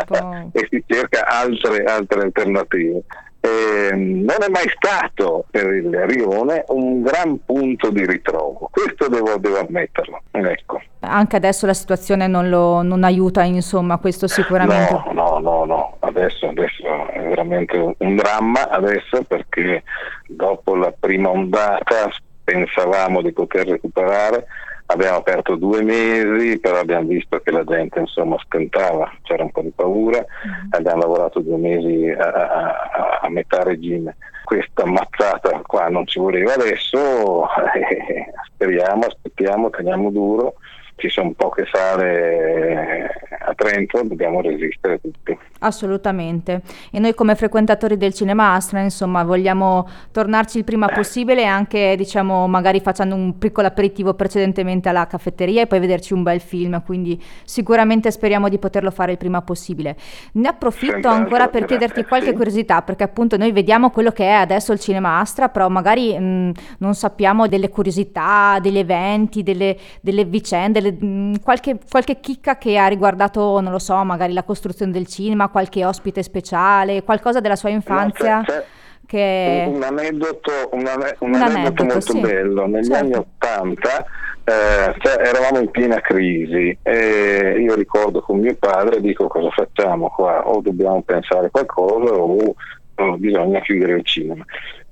e 0.54 0.68
si 0.70 0.84
cerca 0.86 1.26
altre, 1.26 1.84
altre 1.86 2.22
alternative. 2.22 3.02
Eh, 3.42 3.92
non 3.96 4.36
è 4.42 4.50
mai 4.50 4.68
stato 4.76 5.46
per 5.50 5.66
il 5.74 5.90
Rione 6.08 6.66
un 6.68 7.02
gran 7.02 7.40
punto 7.46 7.90
di 7.90 8.06
ritrovo, 8.06 8.68
questo 8.70 9.08
devo, 9.08 9.38
devo 9.38 9.60
ammetterlo. 9.60 10.22
Ecco. 10.32 10.82
Anche 11.00 11.38
adesso 11.38 11.66
la 11.66 11.74
situazione 11.74 12.28
non 12.28 12.50
lo 12.50 12.82
non 12.82 13.06
aiuta, 13.06 13.44
insomma, 13.44 13.98
questo 13.98 14.28
sicuramente. 14.28 14.92
No, 14.92 15.12
no, 15.14 15.40
no, 15.40 15.64
no, 15.66 15.96
adesso, 16.00 16.48
adesso 16.50 16.84
è 17.12 17.22
veramente 17.22 17.78
un- 17.78 17.94
un 17.98 18.16
dramma 18.18 18.68
adesso 18.70 19.24
perché 19.26 19.84
dopo 20.28 20.76
la 20.76 20.94
prima 21.00 21.30
ondata 21.30 22.10
pensavamo 22.44 23.22
di 23.22 23.32
poter 23.32 23.68
recuperare, 23.68 24.48
abbiamo 24.92 25.18
aperto 25.18 25.56
due 25.56 25.84
mesi, 25.84 26.60
però 26.60 26.80
abbiamo 26.80 27.08
visto 27.08 27.40
che 27.40 27.52
la 27.52 27.64
gente 27.64 28.00
insomma 28.00 28.38
stentava, 28.44 29.12
c'era 29.24 29.44
un 29.44 29.52
po' 29.52 29.62
di 29.62 29.72
paura, 29.76 30.24
abbiamo 30.72 31.02
lavorato 31.02 31.40
due 31.42 31.58
mesi 31.58 32.10
a, 32.10 32.26
a- 32.26 32.90
a- 32.92 33.20
a 33.22 33.30
metà 33.30 33.64
regime. 33.64 34.18
Questa 34.44 34.84
mazzata 34.86 35.62
qua 35.66 35.90
non 35.90 36.08
ci 36.08 36.18
voleva 36.20 36.54
adesso, 36.54 37.44
eh, 37.76 38.32
speriamo, 38.54 39.04
aspettiamo, 39.06 39.70
teniamo 39.70 40.10
duro 40.10 40.56
ci 41.00 41.10
sono 41.10 41.32
poche 41.36 41.66
sale 41.72 43.10
a 43.40 43.54
Trento, 43.56 44.04
dobbiamo 44.04 44.42
resistere 44.42 45.00
tutti. 45.02 45.38
Assolutamente. 45.60 46.62
E 46.92 47.00
noi 47.00 47.14
come 47.14 47.36
frequentatori 47.36 47.98
del 47.98 48.14
cinema 48.14 48.54
Astra, 48.54 48.80
insomma, 48.82 49.24
vogliamo 49.24 49.88
tornarci 50.12 50.60
il 50.60 50.64
prima 50.64 50.88
possibile 50.88 51.46
anche, 51.46 51.96
diciamo, 51.98 52.48
magari 52.48 52.80
facendo 52.82 53.16
un 53.16 53.38
piccolo 53.38 53.68
aperitivo 53.68 54.14
precedentemente 54.14 54.90
alla 54.90 55.08
caffetteria 55.08 55.62
e 55.62 55.68
poi 55.68 55.80
vederci 55.80 56.14
un 56.14 56.24
bel 56.24 56.42
film, 56.42 56.82
quindi 56.84 57.22
sicuramente 57.44 58.12
speriamo 58.12 58.50
di 58.50 58.60
poterlo 58.60 58.92
fare 58.92 59.14
il 59.14 59.18
prima 59.18 59.42
possibile. 59.42 59.96
Ne 60.34 60.48
approfitto 60.48 60.92
Senta, 60.92 61.12
ancora 61.12 61.48
per 61.48 61.66
chiederti 61.66 62.04
qualche 62.06 62.30
sì. 62.30 62.36
curiosità, 62.36 62.82
perché 62.82 63.04
appunto 63.04 63.38
noi 63.38 63.52
vediamo 63.52 63.90
quello 63.90 64.12
che 64.12 64.26
è 64.26 64.34
adesso 64.34 64.74
il 64.74 64.80
cinema 64.80 65.20
Astra, 65.20 65.50
però 65.50 65.70
magari 65.70 66.18
mh, 66.18 66.52
non 66.80 66.94
sappiamo 66.94 67.48
delle 67.48 67.70
curiosità, 67.70 68.60
degli 68.62 68.78
eventi, 68.78 69.44
delle, 69.44 69.78
delle 70.02 70.26
vicende, 70.26 70.82
le- 70.82 70.89
mh, 70.92 71.42
qualche, 71.42 71.78
qualche 71.90 72.20
chicca 72.20 72.58
che 72.58 72.78
ha 72.78 72.88
riguardato, 72.88 73.60
non 73.60 73.72
lo 73.72 73.80
so, 73.80 73.96
magari 74.04 74.34
la 74.34 74.44
costruzione 74.44 74.92
del 74.92 75.08
cinema, 75.08 75.50
qualche 75.50 75.86
ospite 75.86 76.24
speciale, 76.24 77.04
qualcosa 77.04 77.40
della 77.40 77.56
sua 77.56 77.70
infanzia. 77.70 78.38
No, 78.38 78.44
c'è 78.44 78.64
che... 79.06 79.66
un, 79.68 79.82
aneddoto, 79.82 80.52
un, 80.72 80.86
ane- 80.86 81.16
un 81.20 81.34
Un 81.34 81.42
aneddoto 81.42 81.82
aneddoto, 81.82 81.84
molto 81.84 82.12
sì. 82.14 82.20
bello. 82.20 82.68
Negli 82.68 82.86
Certo. 82.86 83.04
anni 83.04 83.14
Ottanta 83.14 84.06
eh, 84.44 84.96
cioè, 85.00 85.28
eravamo 85.28 85.60
in 85.60 85.70
piena 85.70 86.00
crisi 86.00 86.76
e 86.82 87.56
io 87.60 87.76
ricordo 87.76 88.22
con 88.22 88.40
mio 88.40 88.56
padre 88.58 89.00
dico 89.00 89.28
cosa 89.28 89.50
facciamo 89.52 90.10
qua, 90.10 90.48
o 90.48 90.62
dobbiamo 90.62 91.02
pensare 91.04 91.52
qualcosa 91.52 92.14
o, 92.14 92.56
o 92.96 93.18
bisogna 93.18 93.60
chiudere 93.62 93.94
il 93.94 94.06
cinema. 94.06 94.44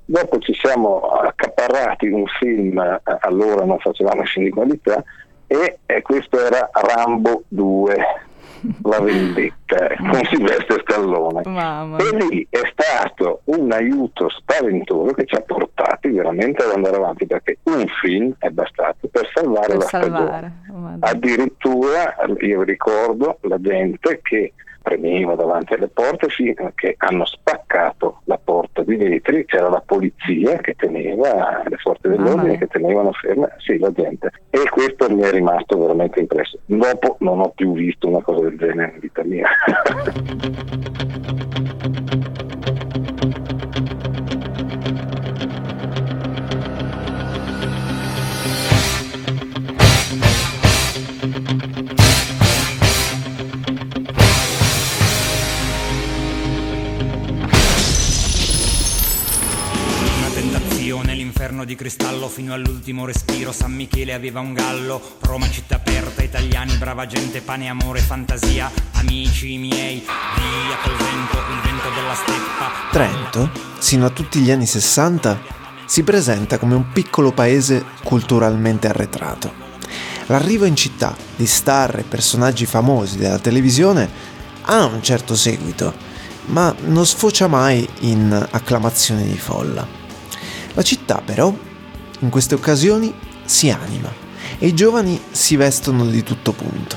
Dopo 0.10 0.38
ci 0.40 0.54
siamo 0.54 1.00
accaparrati 1.00 2.08
un 2.08 2.26
film, 2.40 2.80
eh, 2.80 3.02
allora 3.22 3.66
non 3.66 3.78
facevamo 3.80 4.24
film 4.24 4.46
di 4.46 4.52
qualità, 4.52 5.04
e, 5.48 5.80
e 5.86 6.02
questo 6.02 6.40
era 6.44 6.70
Rambo 6.72 7.44
2, 7.48 7.96
La 8.84 9.00
vendetta, 9.00 9.88
con 9.98 10.20
Silvestre 10.30 10.84
Stallone. 10.86 11.42
Mamma. 11.46 11.98
E 11.98 12.18
lì 12.18 12.48
è 12.50 12.62
stato 12.72 13.42
un 13.46 13.72
aiuto 13.72 14.30
spaventoso 14.30 15.14
che 15.14 15.26
ci 15.26 15.36
ha 15.36 15.42
portati 15.42 16.10
veramente 16.10 16.64
ad 16.64 16.72
andare 16.72 16.96
avanti 16.98 17.26
perché 17.26 17.60
un 17.64 17.86
film 18.02 18.34
è 18.40 18.50
bastato 18.50 19.08
per 19.10 19.30
salvare 19.34 19.68
Per 19.68 19.78
la 19.78 19.86
salvare. 19.86 20.26
stagione. 20.26 20.62
Oh, 20.72 20.78
Madonna. 20.80 21.08
Addirittura 21.08 22.16
io 22.40 22.62
ricordo 22.64 23.38
la 23.42 23.60
gente 23.62 24.20
che 24.24 24.54
premeva 24.88 25.36
davanti 25.36 25.74
alle 25.74 25.90
porte 25.90 26.30
fino 26.30 26.66
a 26.66 26.72
che 26.74 26.96
hanno 26.98 27.26
spaccato 27.26 28.22
la 28.24 28.40
porta 28.42 28.84
di 28.84 28.96
vetri, 28.96 29.44
c'era 29.44 29.68
la 29.68 29.84
polizia 29.86 30.56
che 30.60 30.76
teneva, 30.76 31.62
le 31.68 31.76
forze 31.76 32.08
dell'ordine 32.08 32.52
mia. 32.52 32.58
che 32.58 32.68
tenevano 32.68 33.12
ferma, 33.12 33.50
sì, 33.58 33.78
la 33.80 33.92
gente. 33.92 34.32
E 34.50 34.70
questo 34.70 35.10
mi 35.10 35.24
è 35.24 35.32
rimasto 35.32 35.78
veramente 35.78 36.22
impresso. 36.22 36.58
Dopo 36.66 37.18
non 37.20 37.42
ho 37.42 37.50
più 37.50 37.74
visto 37.74 38.08
una 38.08 38.22
cosa 38.22 38.44
del 38.44 38.58
genere 38.58 38.94
in 38.94 39.00
vita 39.00 39.24
mia. 39.26 39.50
l'inferno 61.58 61.66
di 61.66 61.76
cristallo 61.76 62.28
fino 62.28 62.54
all'ultimo 62.54 63.06
respiro. 63.06 63.52
San 63.52 63.72
Michele 63.74 64.14
aveva 64.14 64.40
un 64.40 64.54
gallo, 64.54 65.02
Roma 65.22 65.50
città 65.50 65.76
aperta, 65.76 66.22
italiani, 66.22 66.76
brava 66.76 67.08
gente, 67.08 67.42
pane, 67.42 67.68
amore, 67.68 68.00
fantasia. 68.00 68.70
Amici 68.94 69.58
miei, 69.58 70.00
via 70.00 70.78
col 70.84 70.96
vento, 70.96 71.38
il 71.38 71.62
vento 71.64 71.90
della 71.96 72.14
steppa. 72.14 72.72
Trento, 72.92 73.50
sino 73.80 74.06
a 74.06 74.10
tutti 74.10 74.40
gli 74.40 74.52
anni 74.52 74.66
60, 74.68 75.42
si 75.86 76.04
presenta 76.04 76.60
come 76.60 76.76
un 76.76 76.92
piccolo 76.92 77.32
paese 77.32 77.84
culturalmente 78.04 78.88
arretrato. 78.88 79.66
L'arrivo 80.28 80.66
in 80.66 80.76
città 80.76 81.16
di 81.36 81.46
star 81.48 81.98
e 81.98 82.04
personaggi 82.04 82.66
famosi 82.66 83.18
della 83.18 83.40
televisione 83.40 84.08
ha 84.62 84.86
un 84.86 85.02
certo 85.02 85.36
seguito, 85.36 85.94
ma 86.48 86.76
non 86.82 87.06
sfocia 87.06 87.48
mai 87.48 87.88
in 88.02 88.48
acclamazioni 88.52 89.24
di 89.24 89.38
folla. 89.38 89.97
La 90.78 90.84
città 90.84 91.24
però, 91.26 91.52
in 92.20 92.30
queste 92.30 92.54
occasioni, 92.54 93.12
si 93.44 93.72
anima 93.72 94.14
e 94.60 94.68
i 94.68 94.76
giovani 94.76 95.20
si 95.32 95.56
vestono 95.56 96.06
di 96.06 96.22
tutto 96.22 96.52
punto. 96.52 96.96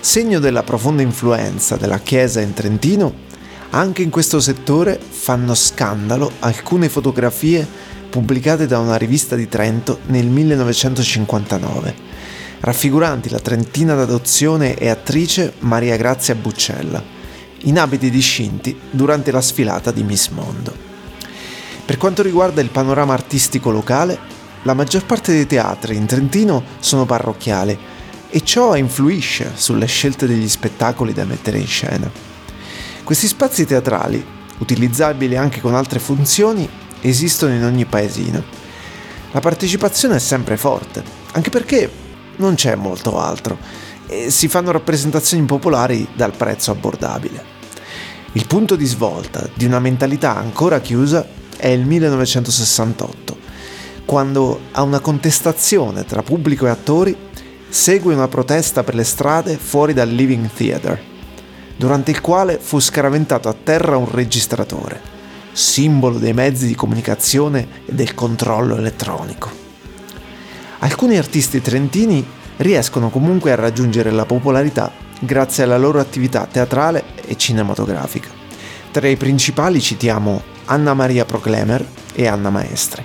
Segno 0.00 0.38
della 0.38 0.62
profonda 0.62 1.00
influenza 1.00 1.76
della 1.76 2.00
Chiesa 2.00 2.42
in 2.42 2.52
Trentino, 2.52 3.22
anche 3.70 4.02
in 4.02 4.10
questo 4.10 4.38
settore 4.38 5.00
fanno 5.00 5.54
scandalo 5.54 6.30
alcune 6.40 6.90
fotografie 6.90 7.66
pubblicate 8.10 8.66
da 8.66 8.78
una 8.80 8.96
rivista 8.96 9.34
di 9.34 9.48
Trento 9.48 10.00
nel 10.08 10.26
1959, 10.26 11.94
raffiguranti 12.60 13.30
la 13.30 13.40
trentina 13.40 13.94
d'adozione 13.94 14.76
e 14.76 14.90
attrice 14.90 15.54
Maria 15.60 15.96
Grazia 15.96 16.34
Buccella, 16.34 17.02
in 17.60 17.78
abiti 17.78 18.10
discinti 18.10 18.78
durante 18.90 19.30
la 19.30 19.40
sfilata 19.40 19.90
di 19.90 20.02
Miss 20.02 20.28
Mondo. 20.28 20.93
Per 21.84 21.98
quanto 21.98 22.22
riguarda 22.22 22.62
il 22.62 22.70
panorama 22.70 23.12
artistico 23.12 23.70
locale, 23.70 24.18
la 24.62 24.72
maggior 24.72 25.04
parte 25.04 25.32
dei 25.32 25.46
teatri 25.46 25.96
in 25.96 26.06
Trentino 26.06 26.64
sono 26.78 27.04
parrocchiali 27.04 27.78
e 28.30 28.40
ciò 28.42 28.74
influisce 28.74 29.52
sulle 29.54 29.84
scelte 29.84 30.26
degli 30.26 30.48
spettacoli 30.48 31.12
da 31.12 31.26
mettere 31.26 31.58
in 31.58 31.66
scena. 31.66 32.10
Questi 33.04 33.26
spazi 33.26 33.66
teatrali, 33.66 34.24
utilizzabili 34.58 35.36
anche 35.36 35.60
con 35.60 35.74
altre 35.74 35.98
funzioni, 35.98 36.66
esistono 37.02 37.52
in 37.52 37.62
ogni 37.62 37.84
paesino. 37.84 38.42
La 39.32 39.40
partecipazione 39.40 40.16
è 40.16 40.20
sempre 40.20 40.56
forte, 40.56 41.04
anche 41.32 41.50
perché 41.50 41.90
non 42.36 42.54
c'è 42.54 42.76
molto 42.76 43.20
altro 43.20 43.58
e 44.06 44.30
si 44.30 44.48
fanno 44.48 44.72
rappresentazioni 44.72 45.44
popolari 45.44 46.08
dal 46.14 46.32
prezzo 46.34 46.70
abbordabile. 46.70 47.44
Il 48.32 48.46
punto 48.46 48.74
di 48.74 48.86
svolta 48.86 49.46
di 49.52 49.66
una 49.66 49.80
mentalità 49.80 50.34
ancora 50.34 50.80
chiusa 50.80 51.42
è 51.64 51.68
il 51.68 51.86
1968, 51.86 53.38
quando 54.04 54.60
a 54.72 54.82
una 54.82 55.00
contestazione 55.00 56.04
tra 56.04 56.22
pubblico 56.22 56.66
e 56.66 56.68
attori 56.68 57.16
segue 57.70 58.12
una 58.12 58.28
protesta 58.28 58.84
per 58.84 58.94
le 58.94 59.02
strade 59.02 59.56
fuori 59.56 59.94
dal 59.94 60.10
Living 60.10 60.46
Theatre, 60.54 61.00
durante 61.74 62.10
il 62.10 62.20
quale 62.20 62.58
fu 62.60 62.80
scaraventato 62.80 63.48
a 63.48 63.54
terra 63.54 63.96
un 63.96 64.10
registratore, 64.10 65.00
simbolo 65.52 66.18
dei 66.18 66.34
mezzi 66.34 66.66
di 66.66 66.74
comunicazione 66.74 67.66
e 67.86 67.94
del 67.94 68.12
controllo 68.12 68.76
elettronico. 68.76 69.48
Alcuni 70.80 71.16
artisti 71.16 71.62
trentini 71.62 72.22
riescono 72.58 73.08
comunque 73.08 73.52
a 73.52 73.56
raggiungere 73.56 74.10
la 74.10 74.26
popolarità 74.26 74.92
grazie 75.18 75.62
alla 75.62 75.78
loro 75.78 75.98
attività 75.98 76.44
teatrale 76.44 77.04
e 77.24 77.38
cinematografica. 77.38 78.28
Tra 78.90 79.08
i 79.08 79.16
principali 79.16 79.80
citiamo 79.80 80.52
Anna 80.66 80.92
Maria 80.94 81.24
Proclemer 81.24 81.84
e 82.14 82.26
Anna 82.26 82.50
Maestri. 82.50 83.02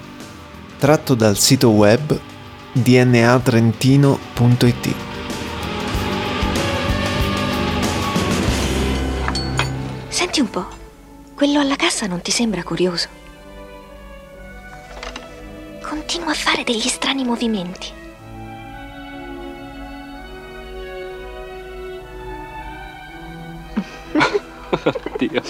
Tratto 0.78 1.16
dal 1.16 1.38
sito 1.38 1.70
web 1.70 2.20
dnatrentino.it. 2.72 4.96
Senti 10.08 10.40
un 10.40 10.50
po', 10.50 10.66
quello 11.36 11.60
alla 11.60 11.76
cassa 11.76 12.08
non 12.08 12.22
ti 12.22 12.32
sembra 12.32 12.64
curioso? 12.64 13.10
Continua 15.82 16.32
a 16.32 16.36
fare 16.36 16.64
degli 16.64 16.88
strani 16.88 17.26
movimenti. 17.26 17.98
Dio. 25.18 25.42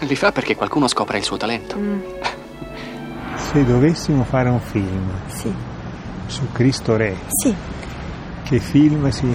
Li 0.00 0.14
fa 0.16 0.30
perché 0.32 0.54
qualcuno 0.54 0.86
scopra 0.88 1.16
il 1.16 1.24
suo 1.24 1.36
talento. 1.36 1.76
Se 3.34 3.64
dovessimo 3.64 4.24
fare 4.24 4.48
un 4.48 4.60
film 4.60 5.10
su 6.26 6.46
Cristo 6.52 6.96
Re, 6.96 7.16
Sì. 7.26 7.54
che 8.44 8.58
film 8.60 9.08
si, 9.08 9.26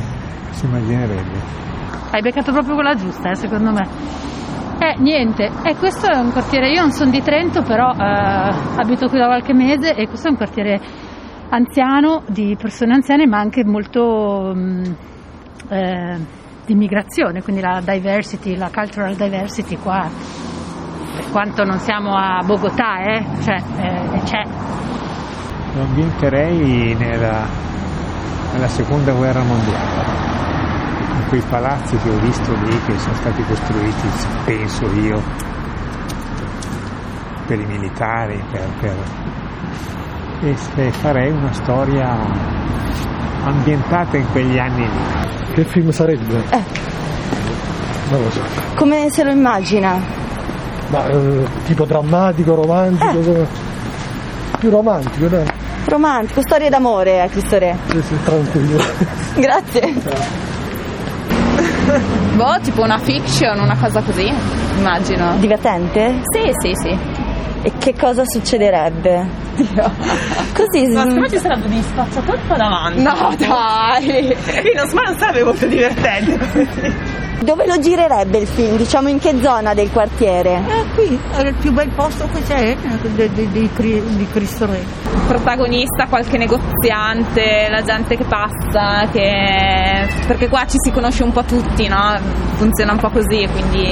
si 0.52 0.66
immaginerebbe? 0.66 1.62
Hai 2.12 2.22
beccato 2.22 2.52
proprio 2.52 2.76
quella 2.76 2.94
giusta, 2.96 3.32
eh, 3.32 3.36
secondo 3.36 3.72
me. 3.72 3.88
Eh, 4.80 4.96
niente, 5.00 5.50
e 5.64 5.76
questo 5.76 6.10
è 6.12 6.18
un 6.18 6.32
quartiere, 6.32 6.70
io 6.70 6.82
non 6.82 6.92
sono 6.92 7.10
di 7.10 7.22
Trento, 7.22 7.62
però 7.64 7.92
eh, 7.92 8.54
abito 8.76 9.08
qui 9.08 9.18
da 9.18 9.26
qualche 9.26 9.54
mese 9.54 9.96
e 9.96 10.08
questo 10.08 10.28
è 10.28 10.32
un 10.32 10.38
quartiere 10.38 10.80
anziano, 11.50 12.24
di 12.28 12.56
persone 12.60 12.94
anziane, 12.94 13.26
ma 13.26 13.40
anche 13.40 13.64
molto 13.64 14.52
mm, 14.56 14.84
eh, 15.70 16.18
di 16.66 16.74
immigrazione, 16.74 17.42
quindi 17.42 17.62
la 17.62 17.82
diversity, 17.84 18.56
la 18.56 18.70
cultural 18.74 19.16
diversity 19.16 19.76
qua, 19.78 20.10
per 21.16 21.30
quanto 21.32 21.64
non 21.64 21.80
siamo 21.80 22.16
a 22.16 22.42
Bogotà, 22.44 23.00
eh, 23.04 23.26
cioè, 23.42 23.62
eh, 23.78 24.22
c'è. 24.24 24.44
Mi 25.74 25.82
ambienterei 25.82 26.96
nella, 26.96 27.46
nella 28.54 28.68
seconda 28.68 29.12
guerra 29.14 29.44
mondiale. 29.44 30.32
in 31.18 31.28
quei 31.28 31.42
palazzi 31.50 31.98
che 31.98 32.10
ho 32.10 32.20
visto 32.20 32.54
lì 32.54 32.80
che 32.86 32.98
sono 32.98 33.16
stati 33.16 33.44
costruiti, 33.44 34.08
penso 34.46 34.86
io, 34.94 35.22
per 37.46 37.60
i 37.60 37.66
militari, 37.66 38.44
per, 38.52 38.68
per... 38.80 38.96
E, 40.42 40.56
e 40.76 40.92
farei 40.92 41.32
una 41.32 41.54
storia 41.54 42.18
ambientata 43.44 44.18
in 44.18 44.26
quegli 44.32 44.58
anni 44.58 44.82
lì. 44.88 45.54
Che 45.54 45.64
film 45.66 45.90
sarebbe? 45.92 46.44
Eh. 46.50 46.64
Non 48.10 48.22
lo 48.22 48.30
so. 48.32 48.42
Come 48.76 49.10
se 49.10 49.24
lo 49.24 49.32
immagina? 49.32 50.22
Ma 50.94 51.08
eh, 51.08 51.44
tipo 51.66 51.86
drammatico, 51.86 52.54
romantico? 52.54 53.20
Eh. 53.20 53.48
Più 54.60 54.70
romantico, 54.70 55.26
dai. 55.26 55.48
Romantico, 55.86 56.42
storie 56.42 56.70
d'amore 56.70 57.20
a 57.20 57.28
Cristo 57.28 57.58
Re. 57.58 57.76
Sì, 57.88 58.00
sì, 58.04 58.16
tranquillo. 58.24 58.78
Grazie. 59.36 59.82
Boh, 62.36 62.60
tipo 62.62 62.84
una 62.84 63.00
fiction, 63.00 63.60
una 63.60 63.76
cosa 63.76 64.02
così, 64.02 64.32
immagino. 64.78 65.36
Divertente? 65.38 66.22
Sì, 66.32 66.52
sì, 66.62 66.74
sì. 66.76 66.96
E 67.64 67.72
che 67.80 67.96
cosa 67.96 68.24
succederebbe? 68.24 69.26
Così. 70.54 70.86
Ma 70.92 71.00
secondo 71.02 71.22
me 71.22 71.30
ci 71.30 71.40
sarebbe 71.40 71.70
di 71.70 71.82
spazzatorta 71.82 72.56
davanti. 72.56 73.02
No, 73.02 73.34
dai! 73.38 74.38
Ma 74.94 75.02
non 75.02 75.18
sarebbe 75.18 75.44
molto 75.44 75.66
divertente 75.66 76.38
così. 76.38 76.68
Dove 77.44 77.66
lo 77.68 77.78
girerebbe 77.80 78.38
il 78.40 78.48
film? 78.48 78.78
Diciamo 78.78 79.10
in 79.10 79.20
che 79.20 79.38
zona 79.42 79.74
del 79.74 79.92
quartiere? 79.92 80.62
Eh, 80.68 80.86
qui 80.96 81.20
è 81.36 81.42
il 81.42 81.54
più 81.56 81.72
bel 81.74 81.90
posto 81.94 82.28
che 82.32 82.42
c'è 82.44 82.76
di, 83.16 83.30
di- 83.34 83.50
di 83.52 83.70
di 84.16 84.28
Cristo 84.32 84.66
Re. 84.66 84.82
protagonista, 85.28 86.06
qualche 86.08 86.38
negoziante, 86.38 87.68
la 87.70 87.82
gente 87.84 88.16
che 88.16 88.24
passa, 88.24 89.08
che... 89.12 90.08
perché 90.28 90.48
qua 90.48 90.66
ci 90.66 90.78
si 90.84 90.92
conosce 90.92 91.24
un 91.24 91.32
po' 91.32 91.44
tutti, 91.44 91.88
no? 91.88 92.18
Funziona 92.56 92.94
un 92.94 93.00
po' 93.00 93.10
così, 93.10 93.48
quindi 93.52 93.88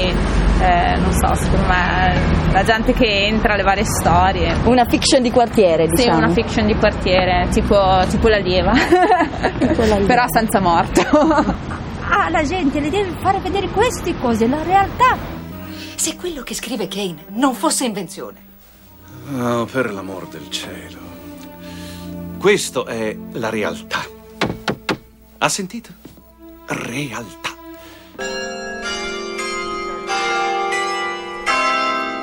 eh, 0.60 0.96
non 0.96 1.12
so, 1.12 1.34
secondo 1.34 1.66
me 1.66 2.14
la 2.52 2.62
gente 2.64 2.92
che 2.94 3.26
entra, 3.26 3.54
le 3.56 3.62
varie 3.62 3.84
storie. 3.84 4.54
Una 4.64 4.84
fiction 4.86 5.20
di 5.22 5.30
quartiere, 5.30 5.86
Sì, 5.88 6.04
diciamo. 6.04 6.18
una 6.18 6.28
fiction 6.30 6.66
di 6.66 6.74
quartiere, 6.76 7.48
tipo, 7.50 7.76
tipo 8.08 8.28
la 8.28 8.38
lieva, 8.38 8.72
però 10.06 10.24
senza 10.32 10.60
morto. 10.60 11.80
Ah, 12.24 12.30
la 12.30 12.44
gente 12.44 12.78
le 12.78 12.88
deve 12.88 13.16
fare 13.18 13.40
vedere 13.40 13.68
queste 13.70 14.16
cose, 14.16 14.46
la 14.46 14.62
realtà. 14.62 15.18
Se 15.96 16.14
quello 16.14 16.44
che 16.44 16.54
scrive 16.54 16.86
Kane 16.86 17.24
non 17.30 17.52
fosse 17.52 17.84
invenzione. 17.84 18.38
Oh, 19.34 19.64
per 19.64 19.92
l'amor 19.92 20.28
del 20.28 20.48
cielo. 20.48 21.00
Questo 22.38 22.86
è 22.86 23.16
la 23.32 23.50
realtà. 23.50 23.98
Ha 25.38 25.48
sentito? 25.48 25.90
Realtà. 26.66 27.50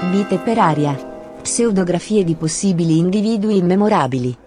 Vite 0.09 0.37
per 0.37 0.59
aria. 0.59 0.93
Pseudografie 1.41 2.23
di 2.23 2.35
possibili 2.35 2.99
individui 2.99 3.57
immemorabili. 3.57 4.37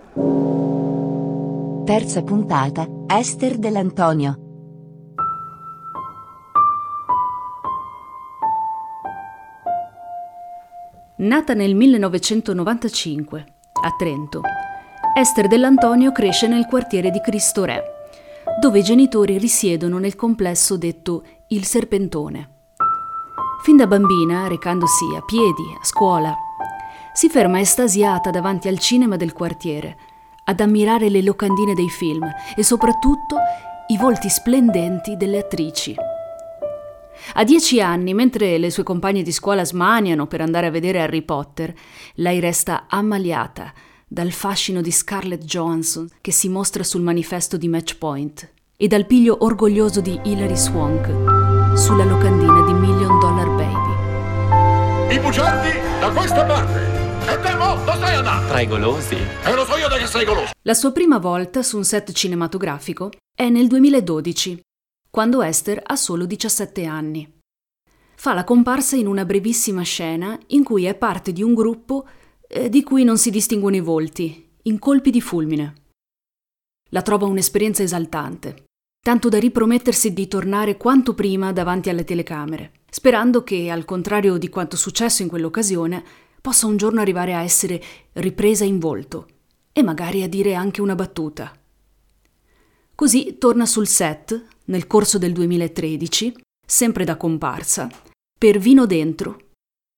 Terza 1.85 2.23
puntata, 2.23 2.89
Esther 3.07 3.59
dell'Antonio. 3.59 4.42
Nata 11.23 11.55
nel 11.55 11.77
1995 11.77 13.47
a 13.85 13.95
Trento, 13.97 14.41
Esther 15.17 15.47
Dell'Antonio 15.47 16.11
cresce 16.11 16.49
nel 16.49 16.67
quartiere 16.67 17.13
di 17.13 17.21
Cristo 17.21 17.63
Re, 17.65 17.81
dove 18.61 18.81
i 18.81 18.83
genitori 18.83 19.39
risiedono 19.39 19.99
nel 19.99 20.17
complesso 20.17 20.77
detto 20.77 21.23
Il 21.49 21.65
Serpentone. 21.65 22.51
Fin 23.63 23.77
da 23.77 23.87
bambina, 23.87 24.49
recandosi 24.49 25.05
a 25.17 25.21
piedi 25.21 25.63
a 25.81 25.85
scuola, 25.85 26.35
si 27.13 27.29
ferma 27.29 27.61
estasiata 27.61 28.31
davanti 28.31 28.67
al 28.67 28.81
cinema 28.81 29.15
del 29.15 29.33
quartiere, 29.33 29.97
ad 30.47 30.59
ammirare 30.59 31.09
le 31.09 31.23
locandine 31.23 31.75
dei 31.75 31.89
film 31.89 32.29
e 32.57 32.65
soprattutto 32.65 33.37
i 33.87 33.97
volti 33.97 34.29
splendenti 34.29 35.17
delle 35.17 35.39
attrici. 35.39 35.95
A 37.35 37.45
dieci 37.45 37.81
anni, 37.81 38.15
mentre 38.15 38.59
le 38.59 38.71
sue 38.71 38.83
compagne 38.83 39.23
di 39.23 39.33
scuola 39.33 39.65
smaniano 39.65 40.27
per 40.27 40.41
andare 40.41 40.67
a 40.67 40.71
vedere 40.71 41.01
Harry 41.01 41.23
Potter, 41.23 41.73
lei 42.15 42.41
resta 42.41 42.87
ammaliata 42.89 43.73
dal 44.07 44.31
fascino 44.31 44.83
di 44.83 44.91
Scarlett 44.91 45.45
Johansson 45.45 46.07
che 46.21 46.33
si 46.33 46.49
mostra 46.49 46.83
sul 46.83 47.01
manifesto 47.01 47.57
di 47.57 47.69
Match 47.69 47.97
Point 47.97 48.53
e 48.77 48.87
dal 48.87 49.07
piglio 49.07 49.39
orgoglioso 49.41 50.01
di 50.01 50.21
Hilary 50.23 50.57
Swank 50.57 51.79
sulla 51.79 52.05
locandina 52.05 52.61
di 52.67 52.73
Million 52.75 53.19
Dollar 53.19 53.49
Baby. 53.49 55.15
I 55.15 55.19
bugiardi 55.19 55.71
da 56.01 56.11
questa 56.11 56.45
parte! 56.45 57.01
E 57.27 57.41
te 57.41 57.55
mo, 57.55 57.77
dove 57.77 57.97
stai 57.97 58.15
andando? 58.17 58.49
Tra 58.49 58.61
i 58.61 58.67
golosi. 58.67 59.17
E 59.45 59.55
lo 59.55 59.65
so 59.65 59.77
io 59.77 59.89
da 59.89 59.97
che 59.97 60.07
sei 60.07 60.25
goloso! 60.25 60.51
La 60.63 60.75
sua 60.75 60.91
prima 60.91 61.19
volta 61.19 61.63
su 61.63 61.77
un 61.77 61.85
set 61.85 62.13
cinematografico 62.13 63.11
è 63.35 63.49
nel 63.49 63.69
2012, 63.69 64.61
quando 65.13 65.43
Esther 65.43 65.79
ha 65.85 65.95
solo 65.95 66.25
17 66.25 66.87
anni. 66.87 67.31
Fa 68.15 68.33
la 68.33 68.45
comparsa 68.45 68.97
in 68.97 69.07
una 69.07 69.27
brevissima 69.27 69.83
scena 69.83 70.41
in 70.49 70.65
cui 70.65 70.87
è 70.87 70.95
parte 70.95 71.35
di 71.35 71.43
un 71.43 71.53
gruppo 71.53 72.07
eh, 72.49 72.71
di 72.71 72.83
cui 72.83 73.05
non 73.05 73.19
si 73.19 73.31
distinguono 73.31 73.77
i 73.77 73.81
volti, 73.81 74.49
in 74.63 74.79
colpi 74.79 75.11
di 75.11 75.21
fulmine. 75.21 75.75
La 76.93 77.03
trova 77.03 77.27
un'esperienza 77.27 77.83
esaltante, 77.83 78.65
tanto 79.05 79.29
da 79.29 79.39
ripromettersi 79.39 80.15
di 80.15 80.27
tornare 80.29 80.79
quanto 80.79 81.13
prima 81.13 81.53
davanti 81.53 81.91
alle 81.91 82.05
telecamere, 82.05 82.73
sperando 82.89 83.45
che, 83.45 83.69
al 83.69 83.85
contrario 83.85 84.39
di 84.39 84.49
quanto 84.49 84.79
successo 84.79 85.21
in 85.21 85.29
quell'occasione, 85.29 86.03
possa 86.41 86.67
un 86.67 86.79
giorno 86.79 87.03
arrivare 87.03 87.35
a 87.35 87.43
essere 87.43 87.83
ripresa 88.15 88.65
in 88.65 88.79
volto 88.79 89.29
e 89.75 89.83
magari 89.83 90.23
a 90.23 90.29
dire 90.29 90.55
anche 90.55 90.81
una 90.81 90.95
battuta. 90.95 91.55
Così 92.95 93.37
torna 93.37 93.67
sul 93.67 93.87
set, 93.87 94.52
nel 94.73 94.87
corso 94.87 95.19
del 95.19 95.33
2013, 95.33 96.33
sempre 96.67 97.05
da 97.05 97.19
comparsa, 97.19 97.91
per 98.39 98.59
Vino 98.59 98.87
Dentro, 98.87 99.51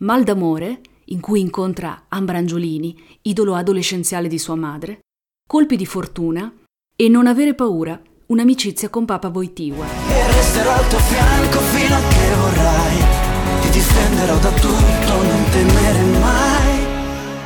Mal 0.02 0.24
d'amore, 0.24 0.80
in 1.06 1.20
cui 1.20 1.38
incontra 1.38 2.06
Ambra 2.08 2.38
Angiolini, 2.38 3.00
idolo 3.22 3.54
adolescenziale 3.54 4.26
di 4.26 4.38
sua 4.38 4.56
madre, 4.56 4.98
Colpi 5.46 5.76
di 5.76 5.86
fortuna 5.86 6.52
e 6.96 7.08
Non 7.08 7.28
avere 7.28 7.54
paura, 7.54 8.00
un'amicizia 8.26 8.88
con 8.88 9.04
Papa 9.04 9.28
Voitigua. 9.28 9.86
E 9.86 10.32
resterò 10.32 10.72
al 10.72 10.88
tuo 10.88 10.98
fianco 10.98 11.58
fino 11.60 11.94
a 11.94 12.00
che 12.08 12.34
vorrai 12.34 13.60
Ti 13.62 13.70
difenderò 13.70 14.38
da 14.38 14.50
tutto, 14.50 15.22
non 15.22 15.44
temere 15.50 16.18
mai 16.18 16.84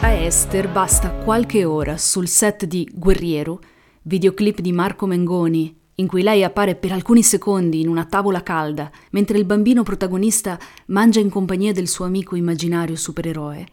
A 0.01 0.13
Esther 0.13 0.71
basta 0.71 1.11
qualche 1.11 1.65
ora 1.67 1.99
sul 1.99 2.27
set 2.27 2.65
di 2.65 2.89
Guerriero, 2.91 3.61
videoclip 4.03 4.61
di 4.61 4.73
Marco 4.73 5.05
Mengoni, 5.05 5.77
in 6.01 6.07
cui 6.07 6.23
lei 6.23 6.45
appare 6.45 6.77
per 6.77 6.93
alcuni 6.93 7.23
secondi 7.23 7.81
in 7.81 7.89
una 7.89 8.05
tavola 8.05 8.43
calda, 8.43 8.91
mentre 9.11 9.39
il 9.39 9.45
bambino 9.45 9.83
protagonista 9.83 10.59
mangia 10.87 11.21
in 11.21 11.29
compagnia 11.29 11.73
del 11.73 11.89
suo 11.89 12.05
amico 12.05 12.37
immaginario 12.37 12.95
supereroe, 12.95 13.67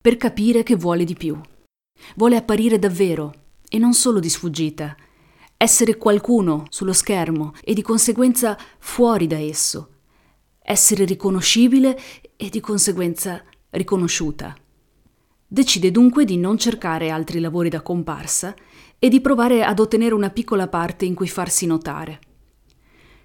per 0.00 0.16
capire 0.16 0.62
che 0.62 0.76
vuole 0.76 1.04
di 1.04 1.14
più. 1.14 1.38
Vuole 2.16 2.36
apparire 2.36 2.78
davvero, 2.78 3.32
e 3.68 3.78
non 3.78 3.94
solo 3.94 4.20
di 4.20 4.28
sfuggita, 4.28 4.94
essere 5.56 5.96
qualcuno 5.96 6.66
sullo 6.68 6.92
schermo 6.92 7.54
e 7.62 7.72
di 7.72 7.82
conseguenza 7.82 8.58
fuori 8.78 9.26
da 9.26 9.38
esso, 9.38 9.88
essere 10.60 11.04
riconoscibile 11.04 11.98
e 12.36 12.48
di 12.50 12.60
conseguenza 12.60 13.42
riconosciuta. 13.70 14.54
Decide 15.46 15.90
dunque 15.90 16.24
di 16.24 16.36
non 16.36 16.58
cercare 16.58 17.10
altri 17.10 17.40
lavori 17.40 17.68
da 17.68 17.80
comparsa 17.80 18.54
e 19.04 19.08
di 19.08 19.20
provare 19.20 19.64
ad 19.64 19.80
ottenere 19.80 20.14
una 20.14 20.30
piccola 20.30 20.68
parte 20.68 21.04
in 21.04 21.14
cui 21.14 21.26
farsi 21.26 21.66
notare. 21.66 22.20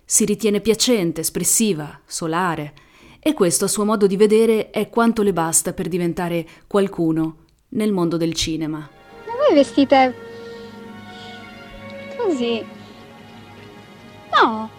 Si 0.04 0.26
ritiene 0.26 0.60
piacente, 0.60 1.22
espressiva, 1.22 2.02
solare, 2.04 2.74
e 3.20 3.36
questo 3.36 3.66
a 3.66 3.68
suo 3.68 3.86
modo 3.86 4.08
di 4.08 4.18
vedere 4.18 4.72
è 4.72 4.90
quanto 4.90 5.22
le 5.22 5.34
basta 5.34 5.74
per 5.74 5.88
diventare 5.88 6.48
qualcuno 6.66 7.46
nel 7.70 7.92
mondo 7.92 8.18
del 8.18 8.34
cinema. 8.34 8.80
Ma 8.80 9.34
voi 9.46 9.54
vestite 9.54 10.16
così? 12.18 12.66
No, 14.34 14.70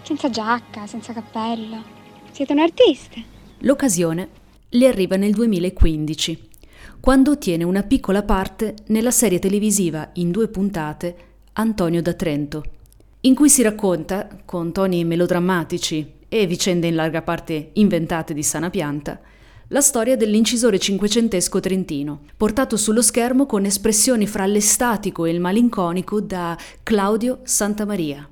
senza 0.00 0.30
giacca, 0.30 0.86
senza 0.86 1.12
cappello. 1.12 1.82
Siete 2.30 2.54
un 2.54 2.60
artista. 2.60 3.20
L'occasione 3.58 4.30
le 4.70 4.86
arriva 4.88 5.16
nel 5.16 5.32
2015, 5.32 6.47
quando 7.00 7.30
ottiene 7.30 7.64
una 7.64 7.82
piccola 7.82 8.22
parte 8.22 8.74
nella 8.86 9.10
serie 9.10 9.38
televisiva 9.38 10.10
in 10.14 10.30
due 10.30 10.48
puntate 10.48 11.16
Antonio 11.54 12.02
da 12.02 12.12
Trento, 12.12 12.62
in 13.22 13.34
cui 13.34 13.48
si 13.48 13.62
racconta, 13.62 14.28
con 14.44 14.72
toni 14.72 15.04
melodrammatici 15.04 16.14
e 16.28 16.46
vicende 16.46 16.86
in 16.86 16.94
larga 16.94 17.22
parte 17.22 17.70
inventate 17.74 18.34
di 18.34 18.42
sana 18.42 18.68
pianta, 18.70 19.20
la 19.68 19.80
storia 19.80 20.16
dell'incisore 20.16 20.78
cinquecentesco 20.78 21.60
trentino, 21.60 22.22
portato 22.36 22.76
sullo 22.76 23.02
schermo 23.02 23.46
con 23.46 23.64
espressioni 23.64 24.26
fra 24.26 24.46
l'estatico 24.46 25.24
e 25.24 25.30
il 25.30 25.40
malinconico 25.40 26.20
da 26.20 26.56
Claudio 26.82 27.40
Santamaria. 27.42 28.28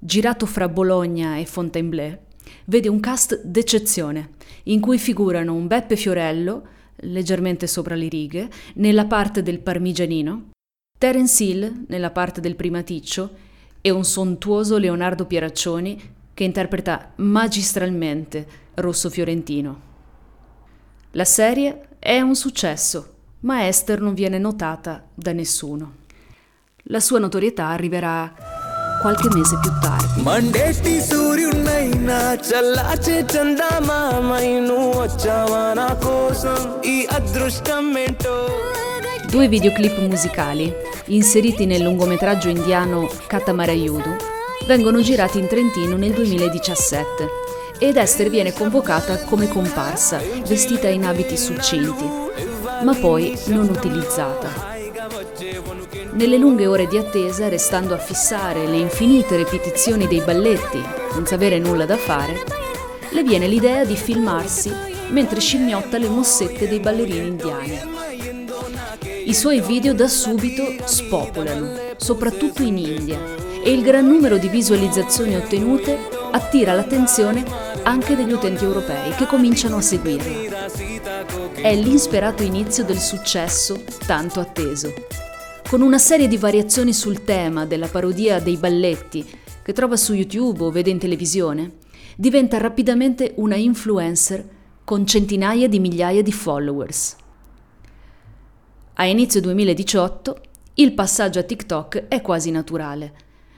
girato 0.00 0.46
fra 0.46 0.68
Bologna 0.68 1.36
e 1.36 1.44
Fontainebleau, 1.44 2.18
vede 2.66 2.88
un 2.88 3.00
cast 3.00 3.42
d'eccezione, 3.42 4.30
in 4.64 4.80
cui 4.80 4.98
figurano 4.98 5.54
un 5.54 5.66
Beppe 5.66 5.96
Fiorello, 5.96 6.62
leggermente 7.00 7.66
sopra 7.66 7.94
le 7.94 8.08
righe, 8.08 8.50
nella 8.74 9.06
parte 9.06 9.42
del 9.42 9.60
parmigianino, 9.60 10.50
Terence 10.98 11.44
Hill 11.44 11.84
nella 11.86 12.10
parte 12.10 12.40
del 12.40 12.56
primaticcio 12.56 13.30
e 13.80 13.90
un 13.90 14.04
sontuoso 14.04 14.78
Leonardo 14.78 15.26
Pieraccioni 15.26 16.16
che 16.34 16.44
interpreta 16.44 17.12
magistralmente 17.16 18.46
Rosso 18.74 19.08
Fiorentino. 19.10 19.86
La 21.12 21.24
serie 21.24 21.88
è 21.98 22.20
un 22.20 22.34
successo, 22.34 23.14
ma 23.40 23.66
Esther 23.66 24.00
non 24.00 24.14
viene 24.14 24.38
notata 24.38 25.06
da 25.14 25.32
nessuno. 25.32 26.06
La 26.84 27.00
sua 27.00 27.18
notorietà 27.18 27.68
arriverà 27.68 28.57
qualche 29.01 29.27
mese 29.35 29.55
più 29.63 29.71
tardi. 29.83 30.21
మండేటి 30.27 30.93
సూర్యున్నైనా 31.09 32.19
చల్లాచే 32.49 33.17
చందమామై 33.33 34.47
నువ్వు 34.67 34.91
వచ్చావా 35.01 35.63
నా 35.79 35.87
కోసం 36.05 36.59
ఈ 36.93 36.97
అదృష్టం 37.17 37.87
ఏంటో 38.05 38.37
Due 39.33 39.47
videoclip 39.53 39.95
musicali, 40.09 40.65
inseriti 41.07 41.65
nel 41.69 41.81
lungometraggio 41.85 42.49
indiano 42.55 42.99
Katamarayudu, 43.31 44.11
vengono 44.67 44.99
girati 45.07 45.39
in 45.43 45.47
Trentino 45.47 45.95
nel 46.03 46.13
2017 46.13 47.29
ed 47.79 47.95
Esther 48.03 48.29
viene 48.29 48.53
convocata 48.53 49.13
come 49.29 49.47
comparsa, 49.47 50.19
vestita 50.51 50.87
in 50.97 51.05
abiti 51.11 51.37
succinti, 51.47 52.07
ma 52.87 52.93
poi 53.05 53.23
non 53.55 53.67
utilizzata. 53.77 54.51
Nelle 56.18 56.36
lunghe 56.36 56.66
ore 56.66 56.88
di 56.88 56.98
attesa, 56.98 57.48
restando 57.48 57.94
a 57.94 57.96
fissare 57.96 58.66
le 58.66 58.76
infinite 58.78 59.36
ripetizioni 59.36 60.08
dei 60.08 60.20
balletti, 60.20 60.82
senza 61.12 61.36
avere 61.36 61.60
nulla 61.60 61.86
da 61.86 61.96
fare, 61.96 62.42
le 63.10 63.22
viene 63.22 63.46
l'idea 63.46 63.84
di 63.84 63.94
filmarsi 63.94 64.74
mentre 65.10 65.38
scimmiotta 65.38 65.96
le 65.96 66.08
mossette 66.08 66.66
dei 66.66 66.80
ballerini 66.80 67.28
indiani. 67.28 67.80
I 69.26 69.32
suoi 69.32 69.60
video 69.60 69.94
da 69.94 70.08
subito 70.08 70.64
spopolano, 70.86 71.94
soprattutto 71.98 72.62
in 72.62 72.78
India, 72.78 73.20
e 73.62 73.70
il 73.70 73.82
gran 73.82 74.08
numero 74.08 74.38
di 74.38 74.48
visualizzazioni 74.48 75.36
ottenute 75.36 75.96
attira 76.32 76.72
l'attenzione 76.72 77.44
anche 77.84 78.16
degli 78.16 78.32
utenti 78.32 78.64
europei 78.64 79.12
che 79.12 79.26
cominciano 79.26 79.76
a 79.76 79.82
seguirla. 79.82 80.66
È 81.54 81.72
l'insperato 81.76 82.42
inizio 82.42 82.84
del 82.84 82.98
successo 82.98 83.84
tanto 84.04 84.40
atteso. 84.40 84.92
Con 85.68 85.82
una 85.82 85.98
serie 85.98 86.28
di 86.28 86.38
variazioni 86.38 86.94
sul 86.94 87.24
tema 87.24 87.66
della 87.66 87.88
parodia 87.88 88.40
dei 88.40 88.56
balletti 88.56 89.22
che 89.62 89.74
trova 89.74 89.98
su 89.98 90.14
YouTube 90.14 90.64
o 90.64 90.70
vede 90.70 90.88
in 90.88 90.98
televisione, 90.98 91.72
diventa 92.16 92.56
rapidamente 92.56 93.34
una 93.36 93.54
influencer 93.54 94.48
con 94.82 95.06
centinaia 95.06 95.68
di 95.68 95.78
migliaia 95.78 96.22
di 96.22 96.32
followers. 96.32 97.16
A 98.94 99.04
inizio 99.04 99.42
2018 99.42 100.40
il 100.76 100.94
passaggio 100.94 101.40
a 101.40 101.42
TikTok 101.42 102.08
è 102.08 102.22
quasi 102.22 102.50
naturale. 102.50 103.12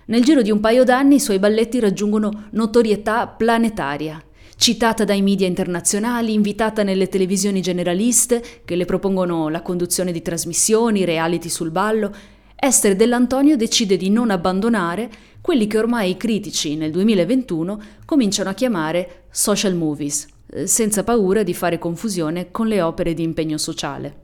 Nel 0.06 0.24
giro 0.24 0.42
di 0.42 0.50
un 0.50 0.58
paio 0.58 0.82
d'anni 0.82 1.14
i 1.14 1.20
suoi 1.20 1.38
balletti 1.38 1.78
raggiungono 1.78 2.48
notorietà 2.50 3.28
planetaria. 3.28 4.20
Citata 4.60 5.04
dai 5.04 5.22
media 5.22 5.46
internazionali, 5.46 6.34
invitata 6.34 6.82
nelle 6.82 7.08
televisioni 7.08 7.62
generaliste 7.62 8.60
che 8.66 8.76
le 8.76 8.84
propongono 8.84 9.48
la 9.48 9.62
conduzione 9.62 10.12
di 10.12 10.20
trasmissioni, 10.20 11.06
reality 11.06 11.48
sul 11.48 11.70
ballo, 11.70 12.14
Esther 12.56 12.94
Dell'Antonio 12.94 13.56
decide 13.56 13.96
di 13.96 14.10
non 14.10 14.30
abbandonare 14.30 15.10
quelli 15.40 15.66
che 15.66 15.78
ormai 15.78 16.10
i 16.10 16.18
critici 16.18 16.76
nel 16.76 16.90
2021 16.90 17.80
cominciano 18.04 18.50
a 18.50 18.52
chiamare 18.52 19.22
social 19.30 19.74
movies, 19.74 20.26
eh, 20.50 20.66
senza 20.66 21.04
paura 21.04 21.42
di 21.42 21.54
fare 21.54 21.78
confusione 21.78 22.50
con 22.50 22.66
le 22.66 22.82
opere 22.82 23.14
di 23.14 23.22
impegno 23.22 23.56
sociale. 23.56 24.14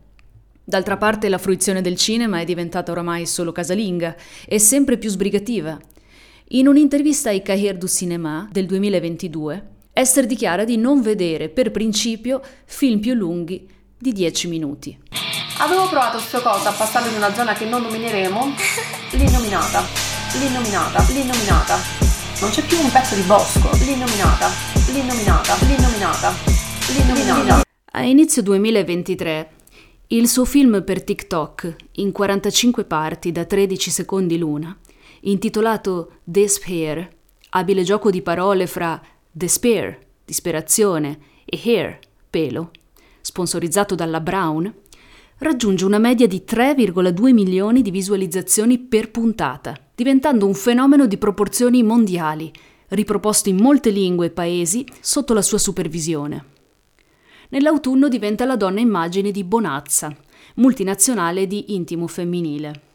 D'altra 0.62 0.98
parte 0.98 1.30
la 1.30 1.38
fruizione 1.38 1.80
del 1.80 1.96
cinema 1.96 2.40
è 2.40 2.44
diventata 2.44 2.92
oramai 2.92 3.24
solo 3.24 3.52
casalinga 3.52 4.14
e 4.46 4.58
sempre 4.58 4.98
più 4.98 5.08
sbrigativa. 5.08 5.80
In 6.48 6.68
un'intervista 6.68 7.30
ai 7.30 7.40
Cahiers 7.40 7.78
du 7.78 7.88
Cinéma 7.88 8.46
del 8.52 8.66
2022, 8.66 9.75
Esther 9.98 10.26
dichiara 10.26 10.64
di 10.64 10.76
non 10.76 11.00
vedere 11.00 11.48
per 11.48 11.70
principio 11.70 12.42
film 12.66 13.00
più 13.00 13.14
lunghi 13.14 13.66
di 13.96 14.12
10 14.12 14.46
minuti. 14.46 14.98
Avevo 15.60 15.88
provato 15.88 16.18
sto 16.18 16.42
cosa 16.42 16.68
a 16.68 16.72
passarlo 16.72 17.08
in 17.08 17.16
una 17.16 17.32
zona 17.32 17.54
che 17.54 17.64
non 17.64 17.80
nomineremo, 17.80 18.54
l'innominata, 19.12 19.82
l'innominata, 20.38 21.02
l'innominata. 21.08 21.78
Non 22.42 22.50
c'è 22.50 22.62
più 22.66 22.78
un 22.78 22.90
pezzo 22.90 23.14
di 23.14 23.22
bosco, 23.22 23.70
l'innominata, 23.86 24.50
l'innominata, 24.92 25.56
l'innominata, 25.64 26.32
l'innominata. 26.92 27.62
A 27.92 28.02
inizio 28.02 28.42
2023 28.42 29.50
il 30.08 30.28
suo 30.28 30.44
film 30.44 30.84
per 30.84 31.02
TikTok, 31.04 31.74
in 31.92 32.12
45 32.12 32.84
parti 32.84 33.32
da 33.32 33.46
13 33.46 33.90
secondi 33.90 34.36
l'una, 34.36 34.76
intitolato 35.20 36.18
Despair, 36.22 37.08
abile 37.48 37.82
gioco 37.82 38.10
di 38.10 38.20
parole 38.20 38.66
fra 38.66 39.00
despair, 39.36 39.98
disperazione, 40.24 41.18
e 41.44 41.60
hair, 41.62 41.98
pelo, 42.30 42.70
sponsorizzato 43.20 43.94
dalla 43.94 44.20
Brown, 44.22 44.72
raggiunge 45.38 45.84
una 45.84 45.98
media 45.98 46.26
di 46.26 46.42
3,2 46.48 47.34
milioni 47.34 47.82
di 47.82 47.90
visualizzazioni 47.90 48.78
per 48.78 49.10
puntata, 49.10 49.76
diventando 49.94 50.46
un 50.46 50.54
fenomeno 50.54 51.06
di 51.06 51.18
proporzioni 51.18 51.82
mondiali, 51.82 52.50
riproposto 52.88 53.50
in 53.50 53.56
molte 53.56 53.90
lingue 53.90 54.26
e 54.26 54.30
paesi 54.30 54.86
sotto 55.00 55.34
la 55.34 55.42
sua 55.42 55.58
supervisione. 55.58 56.44
Nell'autunno 57.50 58.08
diventa 58.08 58.46
la 58.46 58.56
donna 58.56 58.80
immagine 58.80 59.30
di 59.32 59.44
Bonazza, 59.44 60.16
multinazionale 60.54 61.46
di 61.46 61.74
intimo 61.74 62.06
femminile. 62.06 62.85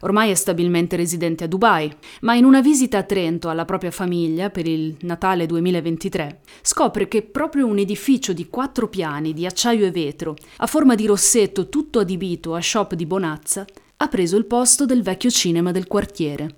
Ormai 0.00 0.30
è 0.30 0.34
stabilmente 0.34 0.96
residente 0.96 1.44
a 1.44 1.46
Dubai, 1.46 1.92
ma 2.20 2.34
in 2.34 2.44
una 2.44 2.60
visita 2.60 2.98
a 2.98 3.02
Trento 3.02 3.48
alla 3.48 3.64
propria 3.64 3.90
famiglia 3.90 4.50
per 4.50 4.66
il 4.66 4.96
Natale 5.00 5.46
2023 5.46 6.40
scopre 6.62 7.08
che 7.08 7.22
proprio 7.22 7.66
un 7.66 7.78
edificio 7.78 8.32
di 8.32 8.48
quattro 8.48 8.88
piani 8.88 9.32
di 9.32 9.46
acciaio 9.46 9.86
e 9.86 9.90
vetro, 9.90 10.36
a 10.58 10.66
forma 10.66 10.94
di 10.94 11.06
rossetto 11.06 11.68
tutto 11.68 12.00
adibito 12.00 12.54
a 12.54 12.60
shop 12.60 12.94
di 12.94 13.06
Bonazza, 13.06 13.64
ha 13.96 14.08
preso 14.08 14.36
il 14.36 14.46
posto 14.46 14.86
del 14.86 15.02
vecchio 15.02 15.30
cinema 15.30 15.72
del 15.72 15.86
quartiere. 15.86 16.54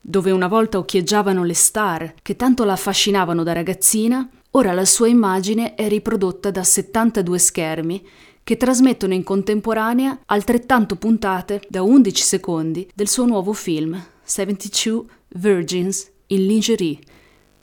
Dove 0.00 0.30
una 0.30 0.48
volta 0.48 0.78
occhieggiavano 0.78 1.44
le 1.44 1.54
star 1.54 2.14
che 2.22 2.36
tanto 2.36 2.64
la 2.64 2.72
affascinavano 2.72 3.42
da 3.42 3.52
ragazzina, 3.52 4.28
ora 4.52 4.72
la 4.72 4.84
sua 4.84 5.08
immagine 5.08 5.74
è 5.74 5.88
riprodotta 5.88 6.50
da 6.50 6.62
72 6.62 7.38
schermi 7.38 8.06
che 8.46 8.56
trasmettono 8.56 9.12
in 9.12 9.24
contemporanea 9.24 10.20
altrettanto 10.26 10.94
puntate 10.94 11.62
da 11.68 11.82
11 11.82 12.22
secondi 12.22 12.88
del 12.94 13.08
suo 13.08 13.24
nuovo 13.24 13.52
film 13.52 14.00
72 14.22 15.04
Virgins 15.30 16.08
in 16.28 16.46
Lingerie, 16.46 16.96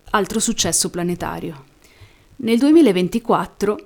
altro 0.09 0.41
successo 0.41 0.89
planetario. 0.89 1.63
Nel 2.37 2.57
2024 2.57 3.79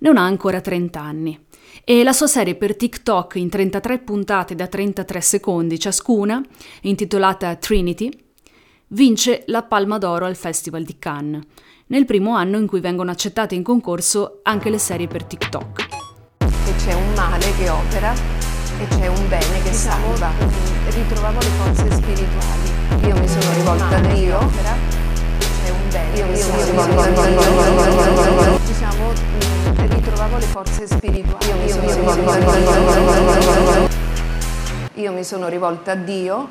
non 0.00 0.18
ha 0.18 0.26
ancora 0.26 0.60
30 0.60 1.00
anni 1.00 1.42
e 1.84 2.02
la 2.02 2.12
sua 2.12 2.26
serie 2.26 2.54
per 2.54 2.76
TikTok 2.76 3.36
in 3.36 3.48
33 3.48 4.00
puntate 4.00 4.54
da 4.54 4.66
33 4.66 5.22
secondi 5.22 5.78
ciascuna, 5.78 6.38
intitolata 6.82 7.56
Trinity, 7.56 8.10
vince 8.88 9.44
la 9.46 9.62
Palma 9.62 9.96
d'Oro 9.96 10.26
al 10.26 10.36
Festival 10.36 10.82
di 10.82 10.98
Cannes, 10.98 11.42
nel 11.86 12.04
primo 12.04 12.34
anno 12.34 12.58
in 12.58 12.66
cui 12.66 12.80
vengono 12.80 13.10
accettate 13.10 13.54
in 13.54 13.62
concorso 13.62 14.40
anche 14.42 14.68
le 14.68 14.78
serie 14.78 15.06
per 15.06 15.24
TikTok. 15.24 16.01
C'è 16.92 16.98
un 16.98 17.14
male 17.14 17.54
che 17.56 17.70
opera 17.70 18.12
e 18.12 18.86
c'è 18.86 19.06
un 19.06 19.26
bene 19.26 19.62
che 19.62 19.72
salva. 19.72 20.30
Ritrovavo 20.90 21.38
le 21.38 21.46
forze 21.46 21.90
spirituali. 21.90 23.08
Io 23.08 23.16
mi 23.16 23.26
sono 23.26 23.54
rivolta 23.54 23.96
a 23.96 24.00
Dio. 24.00 24.38
C'è 25.38 25.70
un 25.70 25.88
bene. 25.90 26.18
Io 26.18 26.26
mi 26.26 26.36
sono 26.36 26.64
rivolta 26.66 27.02
a 27.02 27.08
Dio. 27.08 28.58
Diciamo, 28.66 29.12
ritrovavo 29.88 30.36
le 30.36 30.44
forze 30.44 30.86
spirituali. 30.86 31.46
Io 31.46 31.56
mi 31.56 31.68
sono 31.70 32.14
rivolta 32.14 32.32
a 32.32 32.56
Dio. 32.58 33.88
Io 34.92 35.12
mi 35.12 35.24
sono 35.24 35.48
rivolta 35.48 35.92
a 35.92 35.96
Dio. 35.96 36.48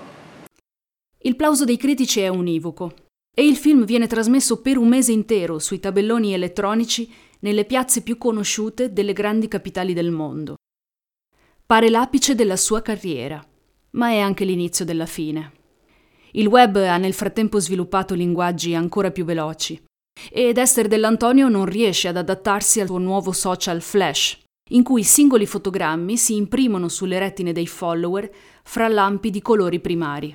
Il 1.20 1.36
plauso 1.36 1.66
dei 1.66 1.78
critici 1.78 2.20
è 2.20 2.30
univoco 2.30 2.94
e 3.32 3.46
il 3.46 3.58
film 3.58 3.86
viene 3.86 4.08
trasmesso 4.08 4.60
per 4.60 4.80
un 4.80 4.88
mese 4.88 5.12
intero 5.12 5.60
sui 5.60 5.80
tabelloni 5.80 6.34
elettronici 6.34 7.30
nelle 7.42 7.66
piazze 7.66 8.02
più 8.02 8.18
conosciute 8.18 8.92
delle 8.92 9.14
grandi 9.14 9.48
capitali 9.48 9.94
del 9.94 10.12
mondo. 10.12 10.56
Pare 11.66 11.90
l'apice 11.90 12.36
della 12.36 12.58
sua 12.58 12.82
carriera, 12.82 13.46
ma 13.92 14.10
è 14.10 14.20
anche 14.20 14.46
l'inizio 14.46 14.86
della 14.86 15.06
fine. 15.06 15.52
Il 16.32 16.48
web 16.48 16.78
ha 16.78 16.98
nel 16.98 17.14
frattempo 17.14 17.60
sviluppato 17.60 18.14
linguaggi 18.14 18.74
ancora 18.74 19.12
più 19.12 19.26
veloci 19.26 19.82
ed 20.30 20.58
Esther 20.58 20.88
Dell'Antonio 20.88 21.48
non 21.48 21.66
riesce 21.66 22.08
ad 22.08 22.18
adattarsi 22.18 22.80
al 22.80 22.88
suo 22.88 22.98
nuovo 22.98 23.32
social 23.32 23.82
Flash, 23.82 24.40
in 24.72 24.84
cui 24.84 25.04
singoli 25.04 25.46
fotogrammi 25.46 26.18
si 26.18 26.36
imprimono 26.36 26.90
sulle 26.90 27.20
retine 27.20 27.54
dei 27.54 27.68
follower 27.68 28.30
fra 28.64 28.88
lampi 28.88 29.30
di 29.30 29.42
colori 29.42 29.80
primari. 29.80 30.34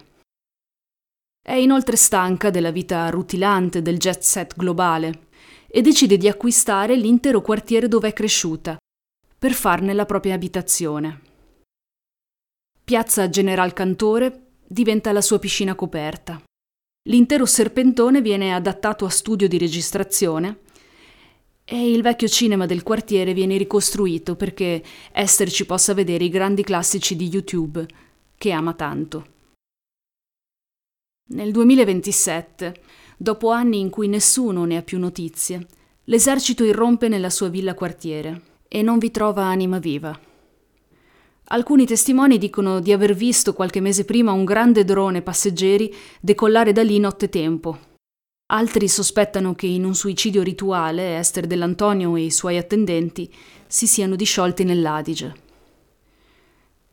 È 1.41 1.53
inoltre 1.53 1.97
stanca 1.97 2.51
della 2.51 2.73
vita 2.73 3.09
rutilante 3.09 3.81
del 3.81 3.99
jet 3.99 4.21
set 4.21 4.55
globale 4.57 5.26
e 5.69 5.83
decide 5.83 6.17
di 6.17 6.29
acquistare 6.29 6.97
l'intero 6.97 7.41
quartiere 7.41 7.89
dove 7.89 8.09
è 8.09 8.13
cresciuta 8.13 8.77
per 9.39 9.53
farne 9.53 9.93
la 9.93 10.07
propria 10.07 10.35
abitazione. 10.35 11.21
Piazza 12.83 13.29
General 13.29 13.73
Cantore 13.73 14.47
diventa 14.67 15.13
la 15.13 15.21
sua 15.21 15.39
piscina 15.39 15.75
coperta. 15.75 16.41
L'intero 17.09 17.47
serpentone 17.47 18.21
viene 18.21 18.55
adattato 18.55 19.05
a 19.05 19.11
studio 19.11 19.49
di 19.49 19.59
registrazione 19.59 20.61
e 21.65 21.91
il 21.91 22.03
vecchio 22.03 22.29
cinema 22.29 22.65
del 22.67 22.83
quartiere 22.83 23.35
viene 23.35 23.57
ricostruito 23.57 24.37
perché 24.37 24.83
Esther 25.13 25.51
ci 25.51 25.67
possa 25.67 25.95
vedere 25.95 26.25
i 26.25 26.29
grandi 26.29 26.63
classici 26.63 27.17
di 27.17 27.29
YouTube 27.29 27.87
che 28.37 28.51
ama 28.53 28.73
tanto. 28.75 29.35
Nel 31.29 31.51
2027, 31.51 32.83
dopo 33.17 33.51
anni 33.51 33.81
in 33.81 33.91
cui 33.91 34.09
nessuno 34.09 34.65
ne 34.65 34.77
ha 34.77 34.83
più 34.83 34.99
notizie, 34.99 35.67
l'esercito 36.05 36.65
irrompe 36.65 37.09
nella 37.09 37.31
sua 37.31 37.49
villa 37.49 37.75
quartiere 37.75 38.43
e 38.69 38.83
non 38.83 38.99
vi 38.99 39.11
trova 39.11 39.45
anima 39.45 39.79
viva. 39.79 40.19
Alcuni 41.49 41.87
testimoni 41.87 42.39
dicono 42.39 42.81
di 42.81 42.93
aver 42.93 43.15
visto 43.15 43.53
qualche 43.53 43.81
mese 43.81 44.05
prima 44.05 44.33
un 44.33 44.45
grande 44.45 44.85
drone 44.85 45.23
passeggeri 45.23 45.95
decollare 46.21 46.73
da 46.73 46.83
lì 46.83 46.99
nottetempo. 46.99 47.79
Altri 48.49 48.89
sospettano 48.89 49.55
che 49.55 49.67
in 49.67 49.85
un 49.85 49.95
suicidio 49.95 50.43
rituale 50.43 51.19
Esther 51.19 51.47
Dell'Antonio 51.47 52.17
e 52.17 52.23
i 52.23 52.31
suoi 52.31 52.57
attendenti 52.57 53.33
si 53.67 53.87
siano 53.87 54.17
disciolti 54.17 54.65
nell'Adige. 54.65 55.35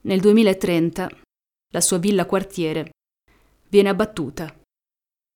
Nel 0.01 0.19
2030 0.19 1.09
la 1.71 1.81
sua 1.81 1.97
villa 1.97 2.25
quartiere 2.25 2.91
viene 3.69 3.89
abbattuta 3.89 4.53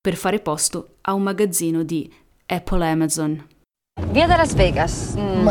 per 0.07 0.15
fare 0.15 0.39
posto 0.39 0.99
a 1.01 1.13
un 1.13 1.21
magazzino 1.21 1.83
di 1.83 2.09
Apple 2.45 2.87
Amazon. 2.87 3.45
Via 4.09 4.25
da 4.25 4.37
Las 4.37 4.53
Vegas. 4.53 5.15
Mm. 5.19 5.47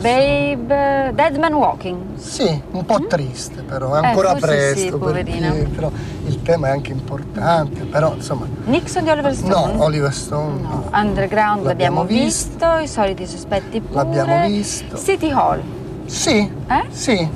Babe, 0.00 1.12
Dead 1.12 1.36
Man 1.36 1.52
Walking. 1.52 2.16
Sì, 2.16 2.58
un 2.70 2.86
po' 2.86 3.06
triste 3.06 3.60
però, 3.60 4.00
è 4.00 4.06
ancora 4.06 4.30
forse 4.30 4.46
presto. 4.46 4.78
sì, 4.78 4.88
poverina. 4.88 5.50
perché, 5.50 5.66
però 5.66 5.92
il 6.24 6.40
tema 6.40 6.68
è 6.68 6.70
anche 6.70 6.92
importante, 6.92 7.84
però 7.84 8.14
insomma... 8.14 8.46
Nixon 8.64 9.04
di 9.04 9.10
Oliver 9.10 9.34
Stone? 9.34 9.74
No, 9.74 9.84
Oliver 9.84 10.14
Stone 10.14 10.60
no. 10.62 10.88
Underground 10.90 11.66
l'abbiamo, 11.66 12.00
L'abbiamo 12.00 12.04
visto, 12.04 12.78
i 12.78 12.88
soliti 12.88 13.26
sospetti 13.26 13.78
pure. 13.82 13.94
L'abbiamo 13.94 14.46
visto. 14.46 14.96
City 14.96 15.30
Hall. 15.30 15.60
Sì, 16.06 16.50
Eh? 16.66 16.84
sì. 16.88 17.28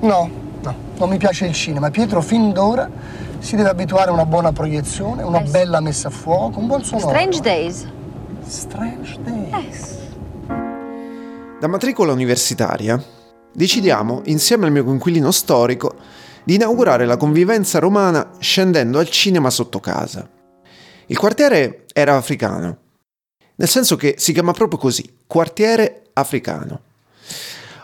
No, 0.00 0.28
no, 0.60 0.74
non 0.96 1.08
mi 1.08 1.18
piace 1.18 1.46
il 1.46 1.52
cinema. 1.52 1.88
Pietro 1.90 2.20
fin 2.20 2.52
d'ora 2.52 2.90
si 3.40 3.56
deve 3.56 3.70
abituare 3.70 4.10
a 4.10 4.12
una 4.12 4.26
buona 4.26 4.52
proiezione, 4.52 5.22
una 5.22 5.40
bella 5.40 5.80
messa 5.80 6.08
a 6.08 6.10
fuoco, 6.10 6.58
un 6.58 6.66
buon 6.66 6.84
sonoro. 6.84 7.08
Strange 7.08 7.40
Days. 7.40 7.86
Strange 8.46 9.18
Days. 9.22 9.98
Da 11.58 11.66
matricola 11.66 12.12
universitaria 12.12 13.02
decidiamo, 13.52 14.22
insieme 14.26 14.66
al 14.66 14.72
mio 14.72 14.84
coinquilino 14.84 15.30
storico, 15.30 15.96
di 16.44 16.54
inaugurare 16.54 17.04
la 17.04 17.16
convivenza 17.16 17.78
romana 17.78 18.30
scendendo 18.38 18.98
al 18.98 19.08
cinema 19.08 19.50
sotto 19.50 19.80
casa. 19.80 20.28
Il 21.06 21.18
quartiere 21.18 21.86
era 21.92 22.16
africano, 22.16 22.76
nel 23.56 23.68
senso 23.68 23.96
che 23.96 24.14
si 24.18 24.32
chiama 24.32 24.52
proprio 24.52 24.78
così, 24.78 25.18
quartiere 25.26 26.10
africano. 26.12 26.80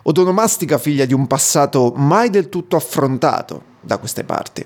Odonomastica 0.03 0.79
figlia 0.79 1.05
di 1.05 1.13
un 1.13 1.27
passato 1.27 1.93
mai 1.97 2.31
del 2.31 2.49
tutto 2.49 2.77
affrontato 2.77 3.75
da 3.81 3.99
queste 3.99 4.23
parti, 4.23 4.65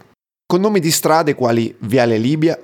con 0.51 0.61
nomi 0.61 0.81
di 0.81 0.91
strade 0.91 1.37
quali 1.37 1.73
Viale 1.79 2.19
Libia, 2.19 2.59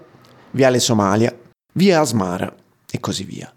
Viale 0.50 0.80
Somalia, 0.80 1.32
Via 1.74 2.00
Asmara 2.00 2.52
e 2.90 2.98
così 2.98 3.22
via. 3.22 3.54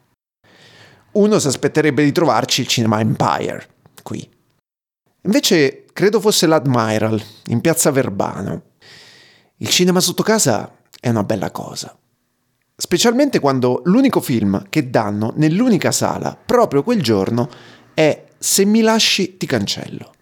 Uno 1.14 1.40
si 1.40 1.48
aspetterebbe 1.48 2.04
di 2.04 2.12
trovarci 2.12 2.62
il 2.62 2.68
Cinema 2.68 3.00
Empire, 3.00 3.68
qui. 4.04 4.30
Invece 5.24 5.86
credo 5.92 6.20
fosse 6.20 6.46
l'Admiral, 6.46 7.20
in 7.48 7.60
piazza 7.60 7.90
Verbano. 7.90 8.62
Il 9.56 9.70
cinema 9.70 10.00
sotto 10.00 10.22
casa 10.22 10.78
è 11.00 11.10
una 11.10 11.24
bella 11.24 11.50
cosa. 11.50 11.98
Specialmente 12.76 13.40
quando 13.40 13.82
l'unico 13.86 14.22
film 14.22 14.68
che 14.70 14.92
danno 14.92 15.34
nell'unica 15.38 15.92
sala, 15.92 16.38
proprio 16.46 16.84
quel 16.84 17.02
giorno, 17.02 17.50
è 17.96 18.26
Se 18.38 18.64
mi 18.64 18.82
lasci 18.82 19.38
ti 19.38 19.48
cancello. 19.48 20.14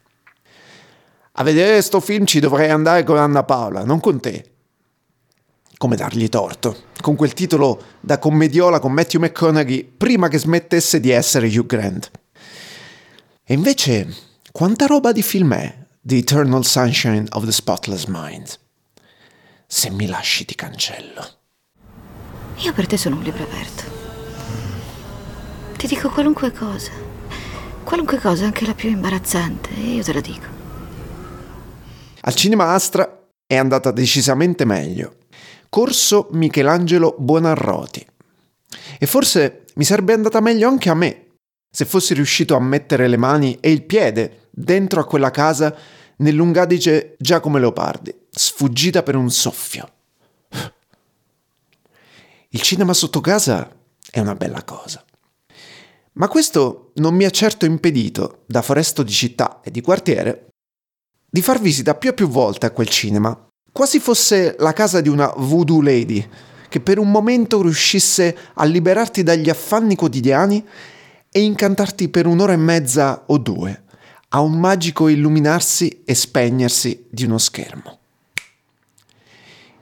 A 1.39 1.43
vedere 1.43 1.83
sto 1.83 1.99
film 1.99 2.25
ci 2.25 2.39
dovrei 2.39 2.71
andare 2.71 3.03
con 3.03 3.17
Anna 3.17 3.43
Paola, 3.43 3.83
non 3.83 3.99
con 3.99 4.19
te. 4.19 4.53
Come 5.77 5.95
dargli 5.95 6.27
torto, 6.29 6.85
con 6.99 7.15
quel 7.15 7.33
titolo 7.33 7.79
da 7.99 8.17
commediola 8.17 8.79
con 8.79 8.91
Matthew 8.91 9.21
McConaughey 9.21 9.83
prima 9.83 10.29
che 10.29 10.39
smettesse 10.39 10.99
di 10.99 11.11
essere 11.11 11.45
Hugh 11.45 11.67
Grant. 11.67 12.09
E 13.43 13.53
invece, 13.53 14.07
quanta 14.51 14.87
roba 14.87 15.11
di 15.11 15.21
film 15.21 15.53
è 15.53 15.77
The 16.01 16.17
Eternal 16.17 16.65
Sunshine 16.65 17.25
of 17.33 17.45
the 17.45 17.51
Spotless 17.51 18.05
Mind? 18.05 18.57
Se 19.67 19.91
mi 19.91 20.07
lasci 20.07 20.43
ti 20.43 20.55
cancello. 20.55 21.23
Io 22.55 22.73
per 22.73 22.87
te 22.87 22.97
sono 22.97 23.15
un 23.15 23.21
libro 23.21 23.43
aperto. 23.43 23.83
Ti 25.77 25.85
dico 25.85 26.09
qualunque 26.09 26.51
cosa. 26.51 26.91
Qualunque 27.83 28.17
cosa, 28.17 28.45
anche 28.45 28.65
la 28.65 28.73
più 28.73 28.89
imbarazzante, 28.89 29.69
e 29.75 29.93
io 29.93 30.03
te 30.03 30.13
la 30.13 30.21
dico. 30.21 30.56
Al 32.27 32.35
cinema 32.35 32.73
Astra 32.73 33.25
è 33.47 33.55
andata 33.55 33.91
decisamente 33.91 34.65
meglio. 34.65 35.15
Corso 35.69 36.27
Michelangelo 36.31 37.15
Buonarroti. 37.17 38.05
E 38.99 39.05
forse 39.05 39.63
mi 39.75 39.85
sarebbe 39.85 40.11
andata 40.11 40.41
meglio 40.41 40.67
anche 40.67 40.89
a 40.89 40.93
me, 40.93 41.37
se 41.71 41.85
fossi 41.85 42.13
riuscito 42.13 42.53
a 42.53 42.59
mettere 42.59 43.07
le 43.07 43.15
mani 43.15 43.57
e 43.61 43.71
il 43.71 43.83
piede 43.83 44.49
dentro 44.49 44.99
a 44.99 45.05
quella 45.05 45.31
casa 45.31 45.73
nell'Ungadige 46.17 47.15
Giacomo 47.17 47.59
Leopardi, 47.59 48.13
sfuggita 48.29 49.03
per 49.03 49.15
un 49.15 49.31
soffio. 49.31 49.89
Il 52.49 52.61
cinema 52.61 52.91
sotto 52.91 53.21
casa 53.21 53.73
è 54.11 54.19
una 54.19 54.35
bella 54.35 54.65
cosa. 54.65 55.01
Ma 56.13 56.27
questo 56.27 56.91
non 56.95 57.15
mi 57.15 57.23
ha 57.23 57.29
certo 57.29 57.65
impedito, 57.65 58.43
da 58.47 58.61
foresto 58.61 59.01
di 59.01 59.13
città 59.13 59.61
e 59.63 59.71
di 59.71 59.79
quartiere, 59.79 60.46
di 61.29 61.41
far 61.41 61.59
visita 61.59 61.95
più 61.95 62.09
e 62.09 62.13
più 62.13 62.27
volte 62.27 62.65
a 62.65 62.71
quel 62.71 62.87
cinema, 62.87 63.37
quasi 63.71 63.99
fosse 63.99 64.55
la 64.59 64.73
casa 64.73 65.01
di 65.01 65.09
una 65.09 65.31
voodoo 65.35 65.81
lady, 65.81 66.25
che 66.69 66.79
per 66.79 66.97
un 66.97 67.11
momento 67.11 67.61
riuscisse 67.61 68.35
a 68.53 68.63
liberarti 68.65 69.23
dagli 69.23 69.49
affanni 69.49 69.95
quotidiani 69.95 70.65
e 71.29 71.41
incantarti 71.41 72.09
per 72.09 72.25
un'ora 72.25 72.53
e 72.53 72.57
mezza 72.57 73.23
o 73.27 73.37
due, 73.37 73.83
a 74.29 74.39
un 74.39 74.59
magico 74.59 75.07
illuminarsi 75.07 76.03
e 76.05 76.15
spegnersi 76.15 77.05
di 77.09 77.25
uno 77.25 77.37
schermo. 77.37 77.99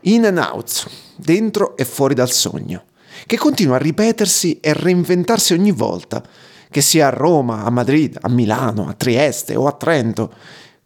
In 0.02 0.26
and 0.26 0.38
out, 0.38 0.90
dentro 1.16 1.78
e 1.78 1.86
fuori 1.86 2.14
dal 2.14 2.32
sogno, 2.32 2.84
che 3.26 3.38
continua 3.38 3.76
a 3.76 3.80
ripetersi 3.80 4.60
e 4.60 4.74
reinventarsi 4.74 5.54
ogni 5.54 5.72
volta, 5.72 6.24
che 6.70 6.82
sia 6.82 7.08
a 7.08 7.12
Roma, 7.12 7.64
a 7.64 7.70
Madrid, 7.70 8.18
a 8.20 8.30
Milano, 8.30 8.88
a 8.88 8.94
Trieste 8.94 9.56
o 9.56 9.66
a 9.66 9.72
Trento, 9.72 10.34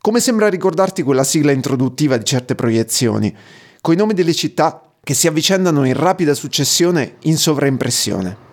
come 0.01 0.19
sembra 0.19 0.47
ricordarti 0.47 1.03
quella 1.03 1.23
sigla 1.23 1.51
introduttiva 1.51 2.17
di 2.17 2.23
certe 2.23 2.55
proiezioni, 2.55 3.35
coi 3.81 3.95
nomi 3.95 4.13
delle 4.13 4.33
città 4.33 4.93
che 5.03 5.13
si 5.13 5.27
avvicendano 5.27 5.85
in 5.85 5.93
rapida 5.93 6.33
successione 6.33 7.17
in 7.23 7.37
sovraimpressione. 7.37 8.47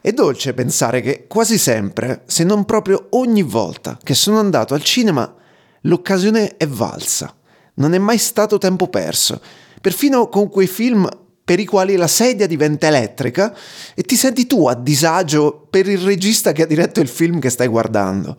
È 0.00 0.12
dolce 0.12 0.54
pensare 0.54 1.00
che 1.00 1.26
quasi 1.26 1.58
sempre, 1.58 2.22
se 2.26 2.44
non 2.44 2.64
proprio 2.64 3.06
ogni 3.10 3.42
volta 3.42 3.98
che 4.02 4.14
sono 4.14 4.38
andato 4.38 4.74
al 4.74 4.82
cinema, 4.82 5.34
l'occasione 5.82 6.56
è 6.56 6.66
valsa. 6.66 7.34
Non 7.74 7.94
è 7.94 7.98
mai 7.98 8.18
stato 8.18 8.58
tempo 8.58 8.88
perso, 8.88 9.40
perfino 9.80 10.28
con 10.28 10.48
quei 10.48 10.66
film 10.66 11.08
per 11.44 11.60
i 11.60 11.66
quali 11.66 11.96
la 11.96 12.06
sedia 12.06 12.46
diventa 12.46 12.86
elettrica 12.86 13.54
e 13.94 14.02
ti 14.02 14.16
senti 14.16 14.46
tu 14.46 14.66
a 14.66 14.74
disagio 14.74 15.66
per 15.68 15.88
il 15.88 15.98
regista 15.98 16.52
che 16.52 16.62
ha 16.62 16.66
diretto 16.66 17.00
il 17.00 17.08
film 17.08 17.38
che 17.38 17.50
stai 17.50 17.66
guardando. 17.66 18.38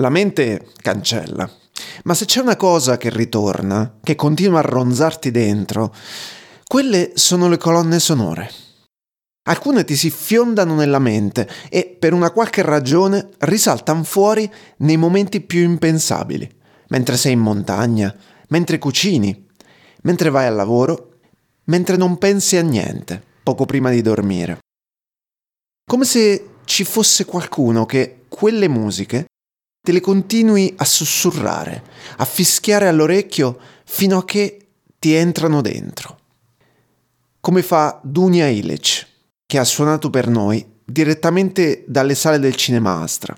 La 0.00 0.08
mente 0.08 0.68
cancella, 0.80 1.48
ma 2.04 2.14
se 2.14 2.24
c'è 2.24 2.40
una 2.40 2.56
cosa 2.56 2.96
che 2.96 3.10
ritorna, 3.10 3.98
che 4.02 4.14
continua 4.14 4.60
a 4.60 4.62
ronzarti 4.62 5.30
dentro, 5.30 5.94
quelle 6.66 7.12
sono 7.16 7.50
le 7.50 7.58
colonne 7.58 7.98
sonore. 7.98 8.50
Alcune 9.42 9.84
ti 9.84 9.96
si 9.96 10.08
fiondano 10.08 10.74
nella 10.74 10.98
mente 10.98 11.46
e 11.68 11.94
per 11.98 12.14
una 12.14 12.30
qualche 12.30 12.62
ragione 12.62 13.28
risaltano 13.40 14.02
fuori 14.02 14.50
nei 14.78 14.96
momenti 14.96 15.42
più 15.42 15.60
impensabili, 15.60 16.50
mentre 16.88 17.18
sei 17.18 17.32
in 17.32 17.40
montagna, 17.40 18.14
mentre 18.48 18.78
cucini, 18.78 19.48
mentre 20.04 20.30
vai 20.30 20.46
al 20.46 20.54
lavoro, 20.54 21.18
mentre 21.64 21.98
non 21.98 22.16
pensi 22.16 22.56
a 22.56 22.62
niente, 22.62 23.22
poco 23.42 23.66
prima 23.66 23.90
di 23.90 24.00
dormire. 24.00 24.60
Come 25.84 26.06
se 26.06 26.52
ci 26.64 26.84
fosse 26.84 27.26
qualcuno 27.26 27.84
che 27.84 28.24
quelle 28.28 28.66
musiche 28.66 29.26
te 29.80 29.92
le 29.92 30.00
continui 30.00 30.74
a 30.76 30.84
sussurrare, 30.84 31.82
a 32.18 32.24
fischiare 32.24 32.88
all'orecchio 32.88 33.58
fino 33.84 34.18
a 34.18 34.24
che 34.24 34.68
ti 34.98 35.14
entrano 35.14 35.60
dentro. 35.60 36.18
come 37.40 37.62
fa 37.62 37.98
Dunia 38.04 38.48
Ilic, 38.48 39.06
che 39.46 39.58
ha 39.58 39.64
suonato 39.64 40.10
per 40.10 40.28
noi 40.28 40.64
direttamente 40.84 41.84
dalle 41.88 42.14
sale 42.14 42.38
del 42.38 42.54
Cinema 42.54 43.00
Astra. 43.00 43.34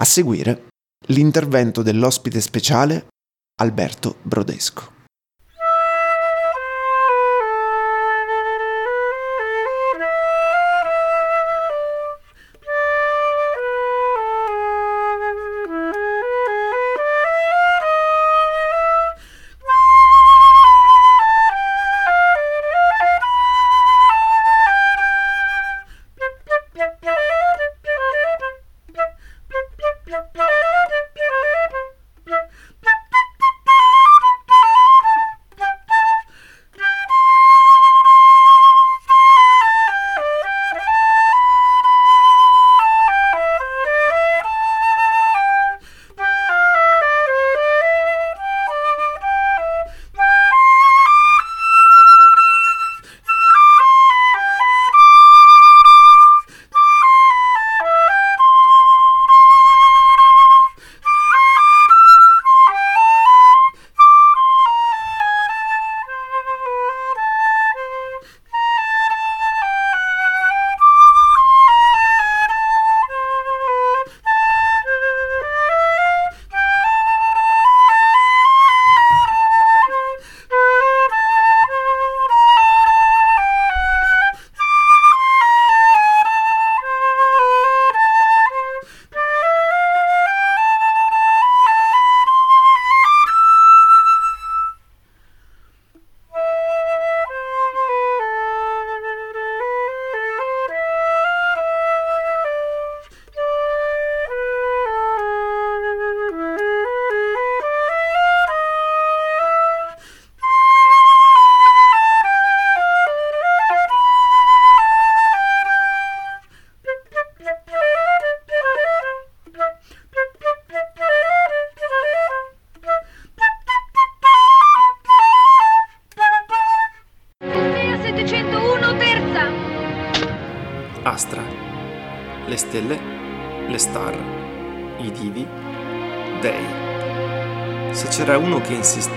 A 0.00 0.04
seguire 0.04 0.68
l'intervento 1.06 1.82
dell'ospite 1.82 2.40
speciale 2.40 3.06
Alberto 3.60 4.16
Brodesco. 4.22 5.00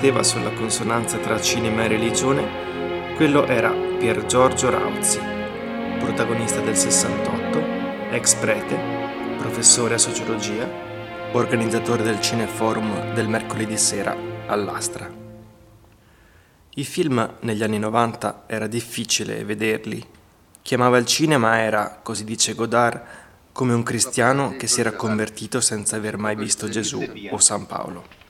Insisteva 0.05 0.23
sulla 0.23 0.51
consonanza 0.51 1.17
tra 1.17 1.41
cinema 1.41 1.83
e 1.83 1.87
religione, 1.87 3.15
quello 3.15 3.47
era 3.47 3.71
Pier 3.71 4.25
Giorgio 4.25 4.69
Rauzzi, 4.69 5.19
protagonista 5.99 6.59
del 6.59 6.75
68, 6.75 8.11
ex 8.11 8.35
prete, 8.35 8.77
professore 9.39 9.95
a 9.95 9.97
sociologia, 9.97 10.69
organizzatore 11.31 12.03
del 12.03 12.21
Cineforum 12.21 13.15
del 13.15 13.27
mercoledì 13.27 13.77
sera 13.77 14.15
all'Astra. 14.45 15.11
I 16.75 16.83
film 16.83 17.37
negli 17.39 17.63
anni 17.63 17.79
90 17.79 18.43
era 18.45 18.67
difficile 18.67 19.43
vederli 19.43 20.05
chi 20.61 20.75
amava 20.75 20.97
il 20.97 21.05
cinema 21.05 21.59
era, 21.59 21.99
così 22.03 22.23
dice 22.23 22.53
Godard, 22.53 23.01
come 23.51 23.73
un 23.73 23.81
cristiano 23.81 24.55
che 24.55 24.67
si 24.67 24.81
era 24.81 24.91
convertito 24.91 25.61
senza 25.61 25.95
aver 25.95 26.17
mai 26.17 26.35
visto 26.35 26.69
Gesù 26.69 27.03
o 27.31 27.37
San 27.39 27.65
Paolo. 27.65 28.24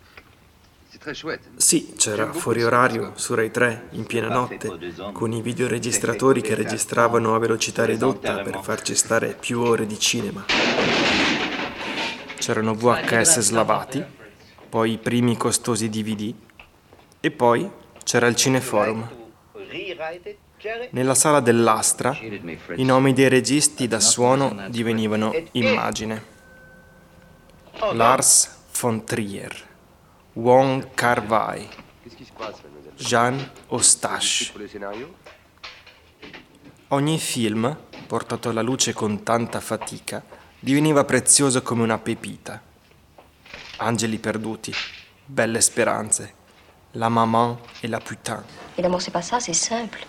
Sì, 1.56 1.94
c'era 1.96 2.34
fuori 2.34 2.64
orario 2.64 3.12
su 3.16 3.36
Rai 3.36 3.52
3 3.52 3.90
in 3.92 4.06
piena 4.06 4.28
notte, 4.28 4.94
con 5.12 5.32
i 5.34 5.42
videoregistratori 5.42 6.42
che 6.42 6.56
registravano 6.56 7.36
a 7.36 7.40
velocità 7.40 7.86
ridotta 7.86 8.42
per 8.42 8.60
farci 8.64 8.96
stare 8.96 9.36
più 9.40 9.62
ore 9.62 9.86
di 9.86 10.00
cinema. 10.00 10.46
C'erano 12.38 12.74
VHS 12.74 13.40
slavati, 13.40 14.04
poi 14.68 14.94
i 14.94 14.98
primi 14.98 15.38
costosi 15.38 15.90
DVD 15.90 16.34
e 17.20 17.32
poi 17.32 17.70
c'era 18.04 18.26
il 18.28 18.36
Cineforum. 18.36 19.10
Nella 20.90 21.16
sala 21.16 21.40
dell'Astra 21.40 22.18
i 22.76 22.84
nomi 22.84 23.14
dei 23.14 23.30
registi 23.30 23.88
da 23.88 24.00
suono 24.00 24.68
divenivano 24.70 25.34
immagine. 25.52 26.34
Lars 27.94 28.54
von 28.80 29.04
Trier, 29.04 29.54
Wong 30.38 30.94
Kar-wai, 30.94 31.66
Jean 32.98 33.52
Eustache. 33.70 34.52
Ogni 36.90 37.18
film, 37.20 37.78
portato 38.06 38.50
alla 38.50 38.62
luce 38.62 38.92
con 38.92 39.24
tanta 39.24 39.62
fatica, 39.62 40.22
diveniva 40.60 41.06
prezioso 41.06 41.62
come 41.62 41.84
una 41.84 41.98
pepita. 42.00 42.62
Angeli 43.78 44.20
perduti, 44.20 44.74
belle 45.26 45.62
speranze, 45.62 46.34
la 46.92 47.08
maman 47.08 47.58
e 47.80 47.88
la 47.88 48.00
putain. 48.00 48.44
Et 48.76 48.82
l'amour, 48.82 49.02
c'est 49.02 49.12
pas 49.12 49.22
ça, 49.22 49.40
c'est 49.40 49.54
simple. 49.56 50.06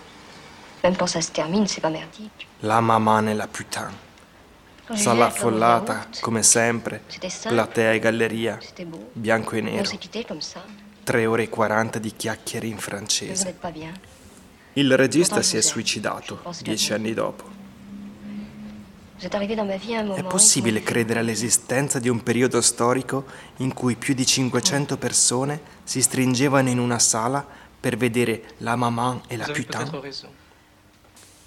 Même 0.83 0.97
quand 0.97 1.07
ça 1.07 1.21
se 1.21 1.31
termine, 1.31 1.67
c'est 1.67 1.79
pas 1.79 1.89
merdique. 1.89 2.47
La 2.63 2.81
maman 2.81 3.29
e 3.29 3.33
la 3.33 3.47
putain. 3.47 3.91
Sala 4.93 5.25
affollata, 5.25 6.07
come 6.21 6.43
sempre, 6.43 7.03
platea 7.43 7.91
e 7.91 7.99
galleria, 7.99 8.57
bianco 9.11 9.55
e 9.55 9.61
nero. 9.61 9.89
3 11.03 11.25
ore 11.25 11.43
e 11.43 11.49
40 11.49 11.99
di 11.99 12.13
chiacchiere 12.15 12.67
in 12.67 12.77
francese. 12.77 13.57
Il 14.73 14.95
regista 14.95 15.41
si 15.41 15.57
è 15.57 15.61
suicidato 15.61 16.41
dieci 16.61 16.93
anni 16.93 17.13
dopo. 17.13 17.55
È 19.17 20.23
possibile 20.23 20.83
credere 20.83 21.19
all'esistenza 21.19 21.99
di 21.99 22.07
un 22.07 22.21
periodo 22.21 22.61
storico 22.61 23.25
in 23.57 23.73
cui 23.73 23.95
più 23.95 24.13
di 24.13 24.25
500 24.25 24.97
persone 24.97 25.61
si 25.83 26.01
stringevano 26.01 26.69
in 26.69 26.79
una 26.79 26.99
sala 26.99 27.45
per 27.79 27.97
vedere 27.97 28.53
la 28.57 28.75
maman 28.75 29.21
e 29.27 29.37
la 29.37 29.45
putain? 29.45 30.13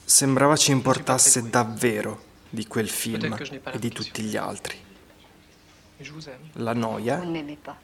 Sembrava 0.04 0.56
ci 0.56 0.72
importasse 0.72 1.48
davvero 1.48 2.28
di 2.50 2.66
quel 2.66 2.88
film 2.88 3.36
e 3.72 3.78
di 3.78 3.90
tutti 3.90 4.22
gli 4.22 4.36
altri. 4.36 4.76
La 6.54 6.72
noia, 6.72 7.22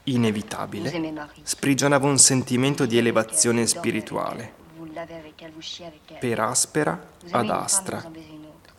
inevitabile, 0.03 1.29
sprigionava 1.43 2.07
un 2.07 2.17
sentimento 2.17 2.85
di 2.85 2.97
elevazione 2.97 3.65
spirituale, 3.65 4.53
per 6.19 6.39
aspera 6.39 7.09
ad 7.31 7.49
astra. 7.49 8.11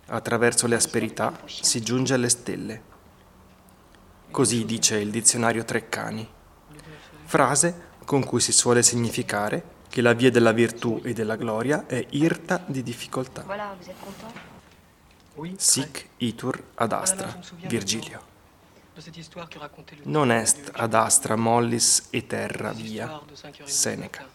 Attraverso 0.07 0.67
le 0.67 0.75
asperità 0.75 1.39
si 1.47 1.81
giunge 1.81 2.15
alle 2.15 2.29
stelle. 2.29 2.83
Così 4.31 4.65
dice 4.65 4.99
il 4.99 5.11
dizionario 5.11 5.65
Treccani. 5.65 6.29
Frase 7.25 7.87
con 8.05 8.25
cui 8.25 8.41
si 8.41 8.53
suole 8.53 8.83
significare 8.83 9.77
che 9.89 10.03
la 10.03 10.15
via 10.15 10.31
della 10.31 10.53
virtù 10.53 11.01
e 11.05 11.13
della 11.13 11.37
gloria 11.37 11.87
è 11.87 12.05
irta 12.11 12.63
di 12.67 12.83
difficoltà. 12.83 13.45
Sic 15.57 16.09
itur 16.19 16.63
ad 16.75 16.93
astra, 16.93 17.39
Virgilio. 17.67 18.37
Non 20.03 20.31
est 20.31 20.71
ad 20.73 20.95
astra 20.95 21.37
mollis 21.37 22.09
et 22.11 22.27
terra 22.27 22.73
via, 22.73 23.21
Seneca. 23.65 24.27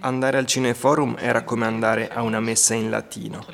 Andare 0.00 0.38
al 0.38 0.46
cineforum 0.46 1.16
era 1.18 1.42
come 1.42 1.66
andare 1.66 2.08
a 2.08 2.22
una 2.22 2.40
messa 2.40 2.74
in 2.74 2.90
latino. 2.90 3.44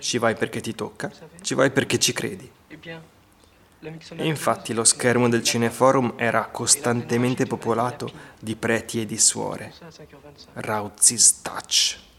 Ci 0.00 0.18
vai 0.18 0.34
perché 0.34 0.60
ti 0.60 0.74
tocca, 0.74 1.10
ci 1.42 1.54
vai 1.54 1.70
perché 1.70 1.98
ci 1.98 2.12
credi. 2.12 2.50
Eh 2.68 3.18
E 3.82 4.26
infatti 4.26 4.74
lo 4.74 4.84
schermo 4.84 5.28
del 5.30 5.42
cineforum 5.42 6.14
era 6.16 6.46
costantemente 6.48 7.46
popolato 7.46 8.10
di 8.38 8.54
preti 8.54 9.00
e 9.00 9.06
di 9.06 9.16
suore. 9.16 9.72
Rauzzi's 10.54 11.40
Touch. 11.40 12.09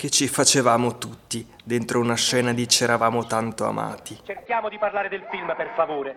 Che 0.00 0.08
ci 0.08 0.28
facevamo 0.28 0.96
tutti 0.96 1.46
dentro 1.62 2.00
una 2.00 2.16
scena 2.16 2.54
di 2.54 2.64
C'eravamo 2.64 3.26
tanto 3.26 3.66
amati. 3.66 4.18
Cerchiamo 4.24 4.70
di 4.70 4.78
parlare 4.78 5.10
del 5.10 5.26
film, 5.30 5.52
per 5.54 5.72
favore. 5.74 6.16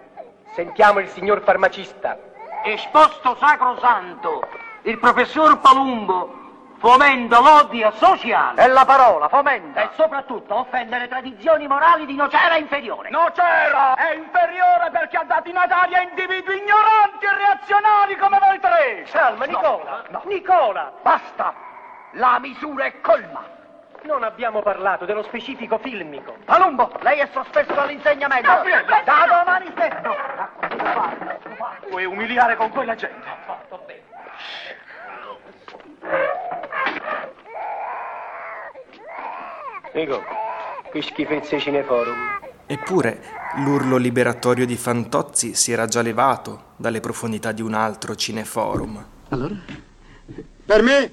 Sentiamo 0.55 0.99
il 0.99 1.09
signor 1.09 1.41
farmacista. 1.43 2.17
Esposto 2.63 3.35
sacrosanto, 3.37 4.47
il 4.83 4.97
professor 4.99 5.59
Palumbo 5.59 6.75
fomenta 6.77 7.41
l'odio 7.41 7.91
sociale. 7.97 8.63
È 8.63 8.67
la 8.67 8.85
parola, 8.85 9.27
fomenta. 9.27 9.81
E 9.81 9.89
soprattutto 9.97 10.59
offende 10.59 10.97
le 10.99 11.09
tradizioni 11.09 11.67
morali 11.67 12.05
di 12.05 12.15
Nocera 12.15 12.55
inferiore. 12.55 13.09
Nocera 13.09 13.95
è 13.95 14.15
inferiore 14.15 14.91
perché 14.93 15.17
ha 15.17 15.25
dato 15.25 15.49
in 15.49 15.59
Italia 15.61 15.99
individui 16.03 16.55
ignoranti 16.55 17.25
e 17.25 17.35
reazionari 17.35 18.15
come 18.15 18.39
voi 18.39 18.59
tre. 18.61 19.05
Calma, 19.11 19.43
Nicola. 19.43 20.05
Nicola, 20.23 20.93
basta. 21.01 21.53
La 22.13 22.39
misura 22.39 22.85
è 22.85 23.01
colma. 23.01 23.52
Non 24.05 24.23
abbiamo 24.23 24.61
parlato 24.61 25.05
dello 25.05 25.23
specifico 25.23 25.77
filmico. 25.77 26.35
Palumbo, 26.45 26.91
lei 27.01 27.19
è 27.19 27.29
sospeso 27.31 27.73
dall'insegnamento. 27.73 28.47
Da 29.05 29.25
domani 29.27 29.71
stesso. 29.71 30.15
Vuoi 31.89 32.05
umiliare 32.05 32.55
con 32.55 32.69
quella 32.69 32.95
gente? 32.95 33.21
Nico, 39.93 40.23
che 40.91 41.01
schifezze 41.01 41.59
cineforum. 41.59 42.39
Eppure 42.65 43.21
l'urlo 43.57 43.97
liberatorio 43.97 44.65
di 44.65 44.75
Fantozzi 44.75 45.53
si 45.53 45.71
era 45.71 45.85
già 45.85 46.01
levato 46.01 46.71
dalle 46.77 46.99
profondità 46.99 47.51
di 47.51 47.61
un 47.61 47.73
altro 47.73 48.15
cineforum. 48.15 49.05
Allora? 49.29 49.53
Per 50.65 50.81
me, 50.81 51.11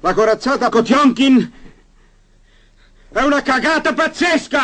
la 0.00 0.14
corazzata 0.14 0.68
Kotionkin 0.68 1.52
è 3.08 3.22
una 3.22 3.40
cagata 3.42 3.94
pazzesca! 3.94 4.60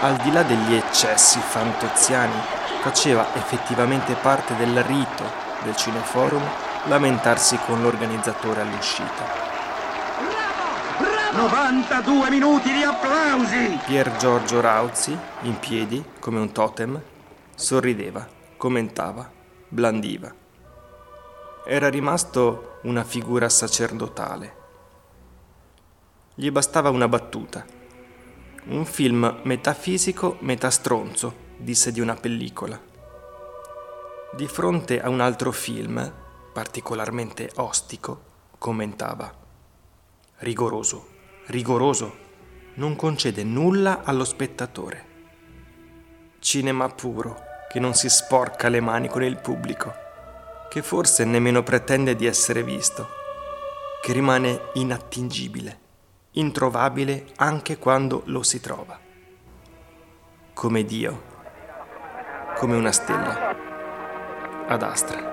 Al 0.00 0.16
di 0.18 0.30
là 0.32 0.42
degli 0.42 0.74
eccessi 0.74 1.38
fantoziani, 1.38 2.34
faceva 2.82 3.26
effettivamente 3.34 4.14
parte 4.14 4.54
del 4.56 4.82
rito 4.82 5.24
del 5.62 5.74
cineforum 5.74 6.42
lamentarsi 6.88 7.58
con 7.64 7.80
l'organizzatore 7.80 8.60
all'uscita. 8.60 9.42
92 11.32 12.30
minuti 12.30 12.70
di 12.70 12.82
applausi! 12.82 13.78
Pier 13.86 14.14
Giorgio 14.16 14.60
Rauzzi, 14.60 15.16
in 15.42 15.58
piedi, 15.58 16.04
come 16.20 16.38
un 16.38 16.52
totem, 16.52 17.00
sorrideva, 17.54 18.28
commentava, 18.58 19.28
blandiva. 19.68 20.32
Era 21.66 21.88
rimasto 21.88 22.73
una 22.84 23.02
figura 23.02 23.48
sacerdotale. 23.48 24.62
Gli 26.34 26.50
bastava 26.50 26.90
una 26.90 27.08
battuta. 27.08 27.64
Un 28.66 28.84
film 28.84 29.40
metafisico, 29.44 30.36
metastronzo, 30.40 31.34
disse 31.56 31.92
di 31.92 32.00
una 32.00 32.14
pellicola. 32.14 32.78
Di 34.32 34.46
fronte 34.46 35.00
a 35.00 35.08
un 35.08 35.20
altro 35.20 35.50
film, 35.50 36.12
particolarmente 36.52 37.50
ostico, 37.56 38.22
commentava. 38.58 39.32
Rigoroso, 40.38 41.08
rigoroso, 41.46 42.16
non 42.74 42.96
concede 42.96 43.44
nulla 43.44 44.02
allo 44.02 44.24
spettatore. 44.24 45.12
Cinema 46.38 46.88
puro, 46.90 47.40
che 47.70 47.80
non 47.80 47.94
si 47.94 48.10
sporca 48.10 48.68
le 48.68 48.80
mani 48.80 49.08
con 49.08 49.22
il 49.22 49.38
pubblico, 49.38 50.03
che 50.74 50.82
forse 50.82 51.24
nemmeno 51.24 51.62
pretende 51.62 52.16
di 52.16 52.26
essere 52.26 52.64
visto, 52.64 53.06
che 54.02 54.12
rimane 54.12 54.70
inattingibile, 54.72 55.78
introvabile 56.32 57.26
anche 57.36 57.78
quando 57.78 58.22
lo 58.24 58.42
si 58.42 58.58
trova. 58.58 58.98
Come 60.52 60.84
Dio, 60.84 61.22
come 62.56 62.74
una 62.74 62.90
stella, 62.90 63.54
ad 64.66 64.82
astra. 64.82 65.32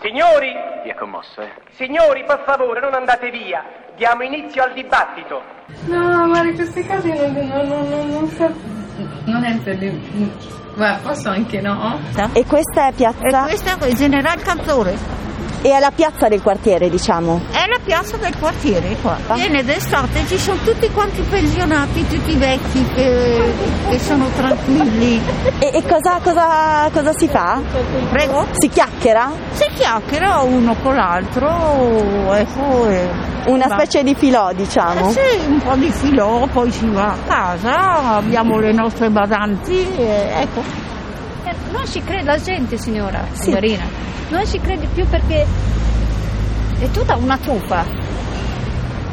Signori, 0.00 0.52
Ti 0.82 0.88
è 0.88 0.94
commosso, 0.96 1.40
eh? 1.40 1.52
signori, 1.70 2.24
per 2.24 2.42
favore, 2.44 2.80
non 2.80 2.94
andate 2.94 3.30
via. 3.30 3.85
Diamo 3.96 4.22
inizio 4.24 4.62
al 4.62 4.74
dibattito. 4.74 5.40
No, 5.86 6.26
ma 6.26 6.42
in 6.42 6.54
questi 6.54 6.84
casi 6.84 7.08
non, 7.08 7.32
non, 7.32 7.66
non, 7.66 7.88
non, 7.88 8.08
non 8.10 8.28
so. 8.28 8.52
Non 9.24 9.42
è 9.42 9.56
per 9.56 9.78
Guarda, 10.74 10.98
posso 11.02 11.30
anche 11.30 11.62
no? 11.62 11.98
E 12.34 12.44
questa 12.44 12.88
è 12.88 12.92
piazza? 12.92 13.46
E 13.46 13.48
questa 13.48 13.78
è 13.78 13.86
il 13.86 13.94
General 13.96 14.38
Cantore. 14.42 14.98
E 15.62 15.70
è 15.70 15.80
la 15.80 15.90
piazza 15.90 16.28
del 16.28 16.42
quartiere, 16.42 16.90
diciamo. 16.90 17.40
È 17.50 17.66
la 17.66 17.80
piazza 17.82 18.18
del 18.18 18.36
quartiere 18.38 18.94
qua. 19.00 19.16
Viene 19.32 19.64
d'estate, 19.64 20.26
ci 20.26 20.36
sono 20.36 20.58
tutti 20.62 20.90
quanti 20.90 21.22
pensionati, 21.22 22.06
tutti 22.06 22.36
vecchi 22.36 22.86
che, 22.94 23.54
che 23.88 23.98
sono 23.98 24.28
tranquilli. 24.36 25.22
E, 25.58 25.70
e 25.72 25.82
cosa, 25.88 26.20
cosa, 26.22 26.90
cosa 26.92 27.12
si 27.16 27.26
fa? 27.28 27.62
Prego? 28.10 28.46
Si 28.52 28.68
chiacchiera? 28.68 29.32
Si 29.52 29.66
chiacchiera 29.74 30.40
uno 30.40 30.74
con 30.82 30.94
l'altro, 30.94 32.34
ecco. 32.34 32.88
e- 32.90 33.25
Una 33.46 33.66
va. 33.66 33.76
specie 33.78 34.02
di 34.02 34.14
filò, 34.14 34.52
diciamo. 34.52 35.08
Eh 35.08 35.12
sì, 35.12 35.46
un 35.46 35.58
po' 35.60 35.74
di 35.76 35.90
filò, 35.90 36.46
poi 36.46 36.70
si 36.70 36.86
va 36.88 37.12
a 37.12 37.16
casa, 37.26 38.16
abbiamo 38.16 38.58
le 38.58 38.72
nostre 38.72 39.08
badanti, 39.10 39.86
e 39.96 40.32
ecco. 40.40 40.62
Eh, 41.44 41.54
Non 41.72 41.86
ci 41.86 42.02
crede 42.02 42.24
la 42.24 42.38
gente, 42.38 42.76
signora, 42.76 43.24
signorina. 43.32 43.84
Non 44.30 44.44
ci 44.46 44.58
crede 44.60 44.86
più 44.92 45.06
perché 45.08 45.46
è 46.80 46.90
tutta 46.90 47.16
una 47.16 47.36
truffa. 47.38 47.84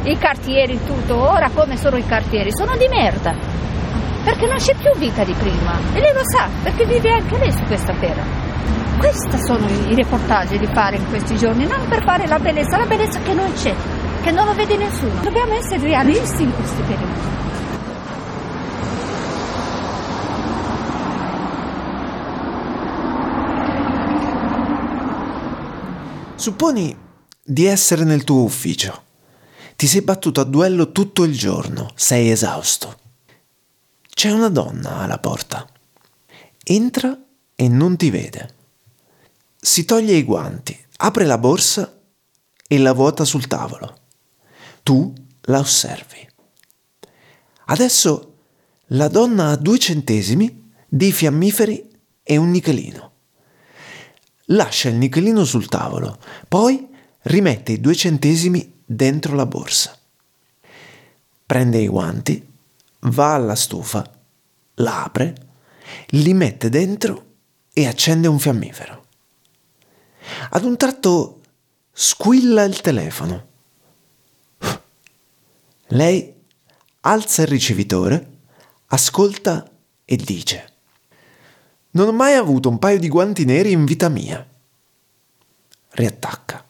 I 0.03 0.17
cartieri, 0.17 0.79
tutto, 0.85 1.15
ora 1.15 1.49
come 1.53 1.77
sono 1.77 1.95
i 1.97 2.05
cartieri? 2.05 2.51
Sono 2.51 2.75
di 2.75 2.87
merda. 2.89 3.33
Perché 4.23 4.47
non 4.47 4.57
c'è 4.57 4.73
più 4.75 4.91
vita 4.97 5.23
di 5.23 5.33
prima. 5.33 5.77
E 5.93 5.99
lei 5.99 6.13
lo 6.13 6.21
sa, 6.23 6.47
perché 6.63 6.85
vive 6.85 7.09
anche 7.11 7.37
lei 7.37 7.51
su 7.51 7.61
questa 7.67 7.93
terra. 7.99 8.23
Questi 8.97 9.37
sono 9.45 9.65
i 9.67 9.91
i 9.91 9.95
reportage 9.95 10.57
di 10.57 10.67
fare 10.73 10.95
in 10.95 11.07
questi 11.09 11.35
giorni, 11.35 11.65
non 11.67 11.85
per 11.87 12.03
fare 12.03 12.25
la 12.27 12.39
bellezza, 12.39 12.77
la 12.77 12.85
bellezza 12.85 13.19
che 13.19 13.33
non 13.33 13.51
c'è, 13.53 13.73
che 14.23 14.31
non 14.31 14.45
lo 14.45 14.53
vede 14.55 14.77
nessuno. 14.77 15.21
Dobbiamo 15.21 15.53
essere 15.53 15.79
realisti 15.79 16.43
in 16.43 16.55
questi 16.55 16.81
periodi. 16.83 17.21
Supponi 26.35 26.97
di 27.43 27.65
essere 27.65 28.05
nel 28.05 28.23
tuo 28.23 28.43
ufficio. 28.43 29.01
Ti 29.75 29.87
sei 29.87 30.01
battuto 30.01 30.39
a 30.39 30.45
duello 30.45 30.93
tutto 30.93 31.23
il 31.23 31.37
giorno, 31.37 31.91
sei 31.95 32.31
esausto. 32.31 32.99
C'è 34.09 34.31
una 34.31 34.49
donna 34.49 34.99
alla 34.99 35.19
porta. 35.19 35.67
Entra 36.63 37.17
e 37.55 37.67
non 37.67 37.97
ti 37.97 38.09
vede. 38.09 38.55
Si 39.59 39.83
toglie 39.83 40.15
i 40.15 40.23
guanti, 40.23 40.77
apre 40.97 41.25
la 41.25 41.37
borsa 41.37 41.99
e 42.65 42.77
la 42.77 42.93
vuota 42.93 43.25
sul 43.25 43.47
tavolo. 43.47 44.01
Tu 44.83 45.13
la 45.43 45.59
osservi. 45.59 46.29
Adesso 47.65 48.35
la 48.87 49.07
donna 49.07 49.49
ha 49.49 49.55
due 49.55 49.79
centesimi, 49.79 50.71
dei 50.87 51.11
fiammiferi 51.11 51.89
e 52.21 52.37
un 52.37 52.51
nichelino. 52.51 53.11
Lascia 54.47 54.89
il 54.89 54.95
nichelino 54.95 55.45
sul 55.45 55.67
tavolo, 55.67 56.19
poi 56.47 56.87
rimette 57.23 57.71
i 57.71 57.79
due 57.79 57.95
centesimi 57.95 58.81
dentro 58.85 59.35
la 59.35 59.45
borsa. 59.45 59.97
Prende 61.45 61.79
i 61.79 61.87
guanti, 61.87 62.45
va 62.99 63.33
alla 63.33 63.55
stufa, 63.55 64.09
la 64.75 65.03
apre, 65.05 65.35
li 66.07 66.33
mette 66.33 66.69
dentro 66.69 67.31
e 67.73 67.87
accende 67.87 68.27
un 68.27 68.39
fiammifero. 68.39 69.05
Ad 70.51 70.63
un 70.63 70.77
tratto 70.77 71.41
squilla 71.91 72.63
il 72.63 72.79
telefono. 72.81 73.51
Lei 75.93 76.33
alza 77.01 77.43
il 77.43 77.49
ricevitore, 77.49 78.39
ascolta 78.87 79.69
e 80.03 80.15
dice 80.15 80.73
Non 81.91 82.07
ho 82.07 82.11
mai 82.11 82.33
avuto 82.33 82.67
un 82.67 82.79
paio 82.79 82.97
di 82.97 83.07
guanti 83.07 83.45
neri 83.45 83.71
in 83.71 83.85
vita 83.85 84.09
mia. 84.09 84.43
Riattacca. 85.89 86.65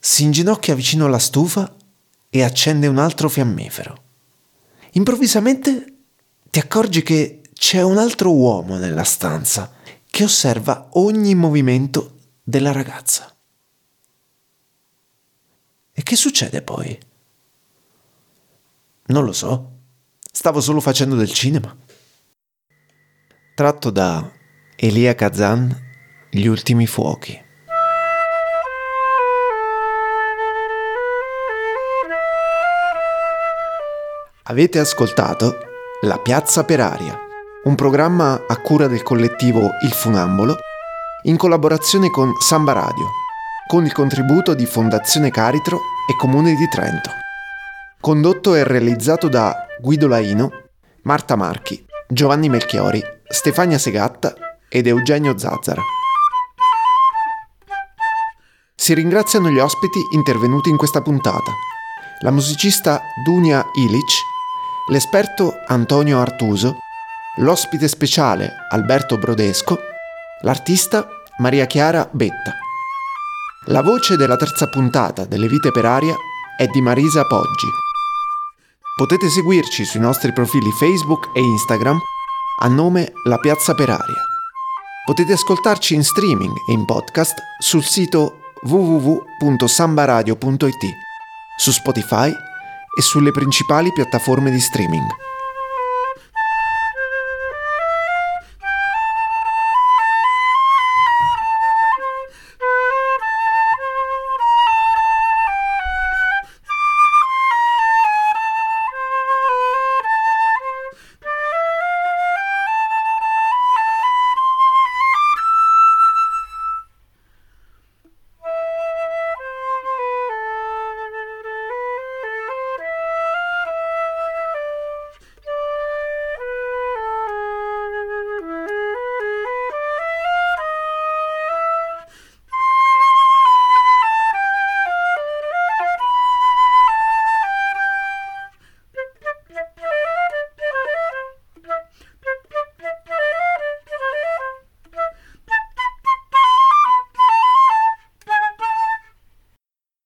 si 0.00 0.24
inginocchia 0.24 0.74
vicino 0.74 1.06
alla 1.06 1.20
stufa 1.20 1.72
e 2.28 2.42
accende 2.42 2.88
un 2.88 2.98
altro 2.98 3.28
fiammifero. 3.28 4.02
Improvvisamente 4.92 5.98
ti 6.50 6.58
accorgi 6.58 7.04
che 7.04 7.42
c'è 7.52 7.82
un 7.82 7.98
altro 7.98 8.32
uomo 8.32 8.78
nella 8.78 9.04
stanza 9.04 9.72
che 10.10 10.24
osserva 10.24 10.88
ogni 10.94 11.36
movimento 11.36 12.16
della 12.42 12.72
ragazza. 12.72 13.32
E 15.92 16.02
che 16.02 16.16
succede 16.16 16.60
poi? 16.60 17.12
Non 19.06 19.24
lo 19.24 19.32
so. 19.32 19.72
Stavo 20.32 20.60
solo 20.60 20.80
facendo 20.80 21.14
del 21.14 21.30
cinema. 21.30 21.76
Tratto 23.54 23.90
da 23.90 24.30
Elia 24.76 25.14
Kazan, 25.14 25.82
Gli 26.30 26.46
ultimi 26.46 26.86
fuochi. 26.86 27.42
Avete 34.44 34.78
ascoltato 34.78 35.58
La 36.02 36.18
Piazza 36.18 36.64
per 36.64 36.80
Aria, 36.80 37.18
un 37.64 37.74
programma 37.74 38.44
a 38.46 38.56
cura 38.60 38.88
del 38.88 39.02
collettivo 39.02 39.70
Il 39.82 39.92
Funambolo 39.92 40.56
in 41.22 41.36
collaborazione 41.36 42.10
con 42.10 42.32
Samba 42.40 42.72
Radio, 42.72 43.08
con 43.66 43.84
il 43.84 43.92
contributo 43.92 44.54
di 44.54 44.66
Fondazione 44.66 45.30
Caritro 45.30 45.78
e 46.10 46.16
Comune 46.16 46.54
di 46.54 46.68
Trento. 46.68 47.23
Condotto 48.04 48.54
e 48.54 48.64
realizzato 48.64 49.30
da 49.30 49.64
Guido 49.80 50.06
Laino, 50.06 50.50
Marta 51.04 51.36
Marchi, 51.36 51.82
Giovanni 52.06 52.50
Melchiori, 52.50 53.02
Stefania 53.26 53.78
Segatta 53.78 54.34
ed 54.68 54.86
Eugenio 54.86 55.38
Zazzara. 55.38 55.80
Si 58.74 58.92
ringraziano 58.92 59.48
gli 59.48 59.58
ospiti 59.58 60.00
intervenuti 60.12 60.68
in 60.68 60.76
questa 60.76 61.00
puntata. 61.00 61.50
La 62.20 62.30
musicista 62.30 63.00
Dunia 63.24 63.64
Ilic 63.72 64.12
l'esperto 64.90 65.54
Antonio 65.66 66.20
Artuso, 66.20 66.76
l'ospite 67.38 67.88
speciale 67.88 68.50
Alberto 68.68 69.16
Brodesco, 69.16 69.78
l'artista 70.42 71.08
Maria 71.38 71.64
Chiara 71.64 72.06
Betta. 72.12 72.52
La 73.68 73.80
voce 73.80 74.18
della 74.18 74.36
terza 74.36 74.68
puntata 74.68 75.24
delle 75.24 75.48
Vite 75.48 75.70
per 75.70 75.86
Aria 75.86 76.14
è 76.58 76.66
di 76.66 76.82
Marisa 76.82 77.24
Poggi. 77.24 77.83
Potete 78.96 79.28
seguirci 79.28 79.84
sui 79.84 79.98
nostri 79.98 80.32
profili 80.32 80.70
Facebook 80.70 81.30
e 81.34 81.40
Instagram 81.40 81.98
a 82.60 82.68
nome 82.68 83.10
La 83.24 83.38
Piazza 83.38 83.74
per 83.74 83.90
Aria. 83.90 84.22
Potete 85.04 85.32
ascoltarci 85.32 85.94
in 85.94 86.04
streaming 86.04 86.56
e 86.68 86.72
in 86.72 86.84
podcast 86.84 87.34
sul 87.58 87.82
sito 87.82 88.52
www.sambaradio.it, 88.62 90.84
su 91.56 91.72
Spotify 91.72 92.28
e 92.28 93.02
sulle 93.02 93.32
principali 93.32 93.92
piattaforme 93.92 94.52
di 94.52 94.60
streaming. 94.60 95.06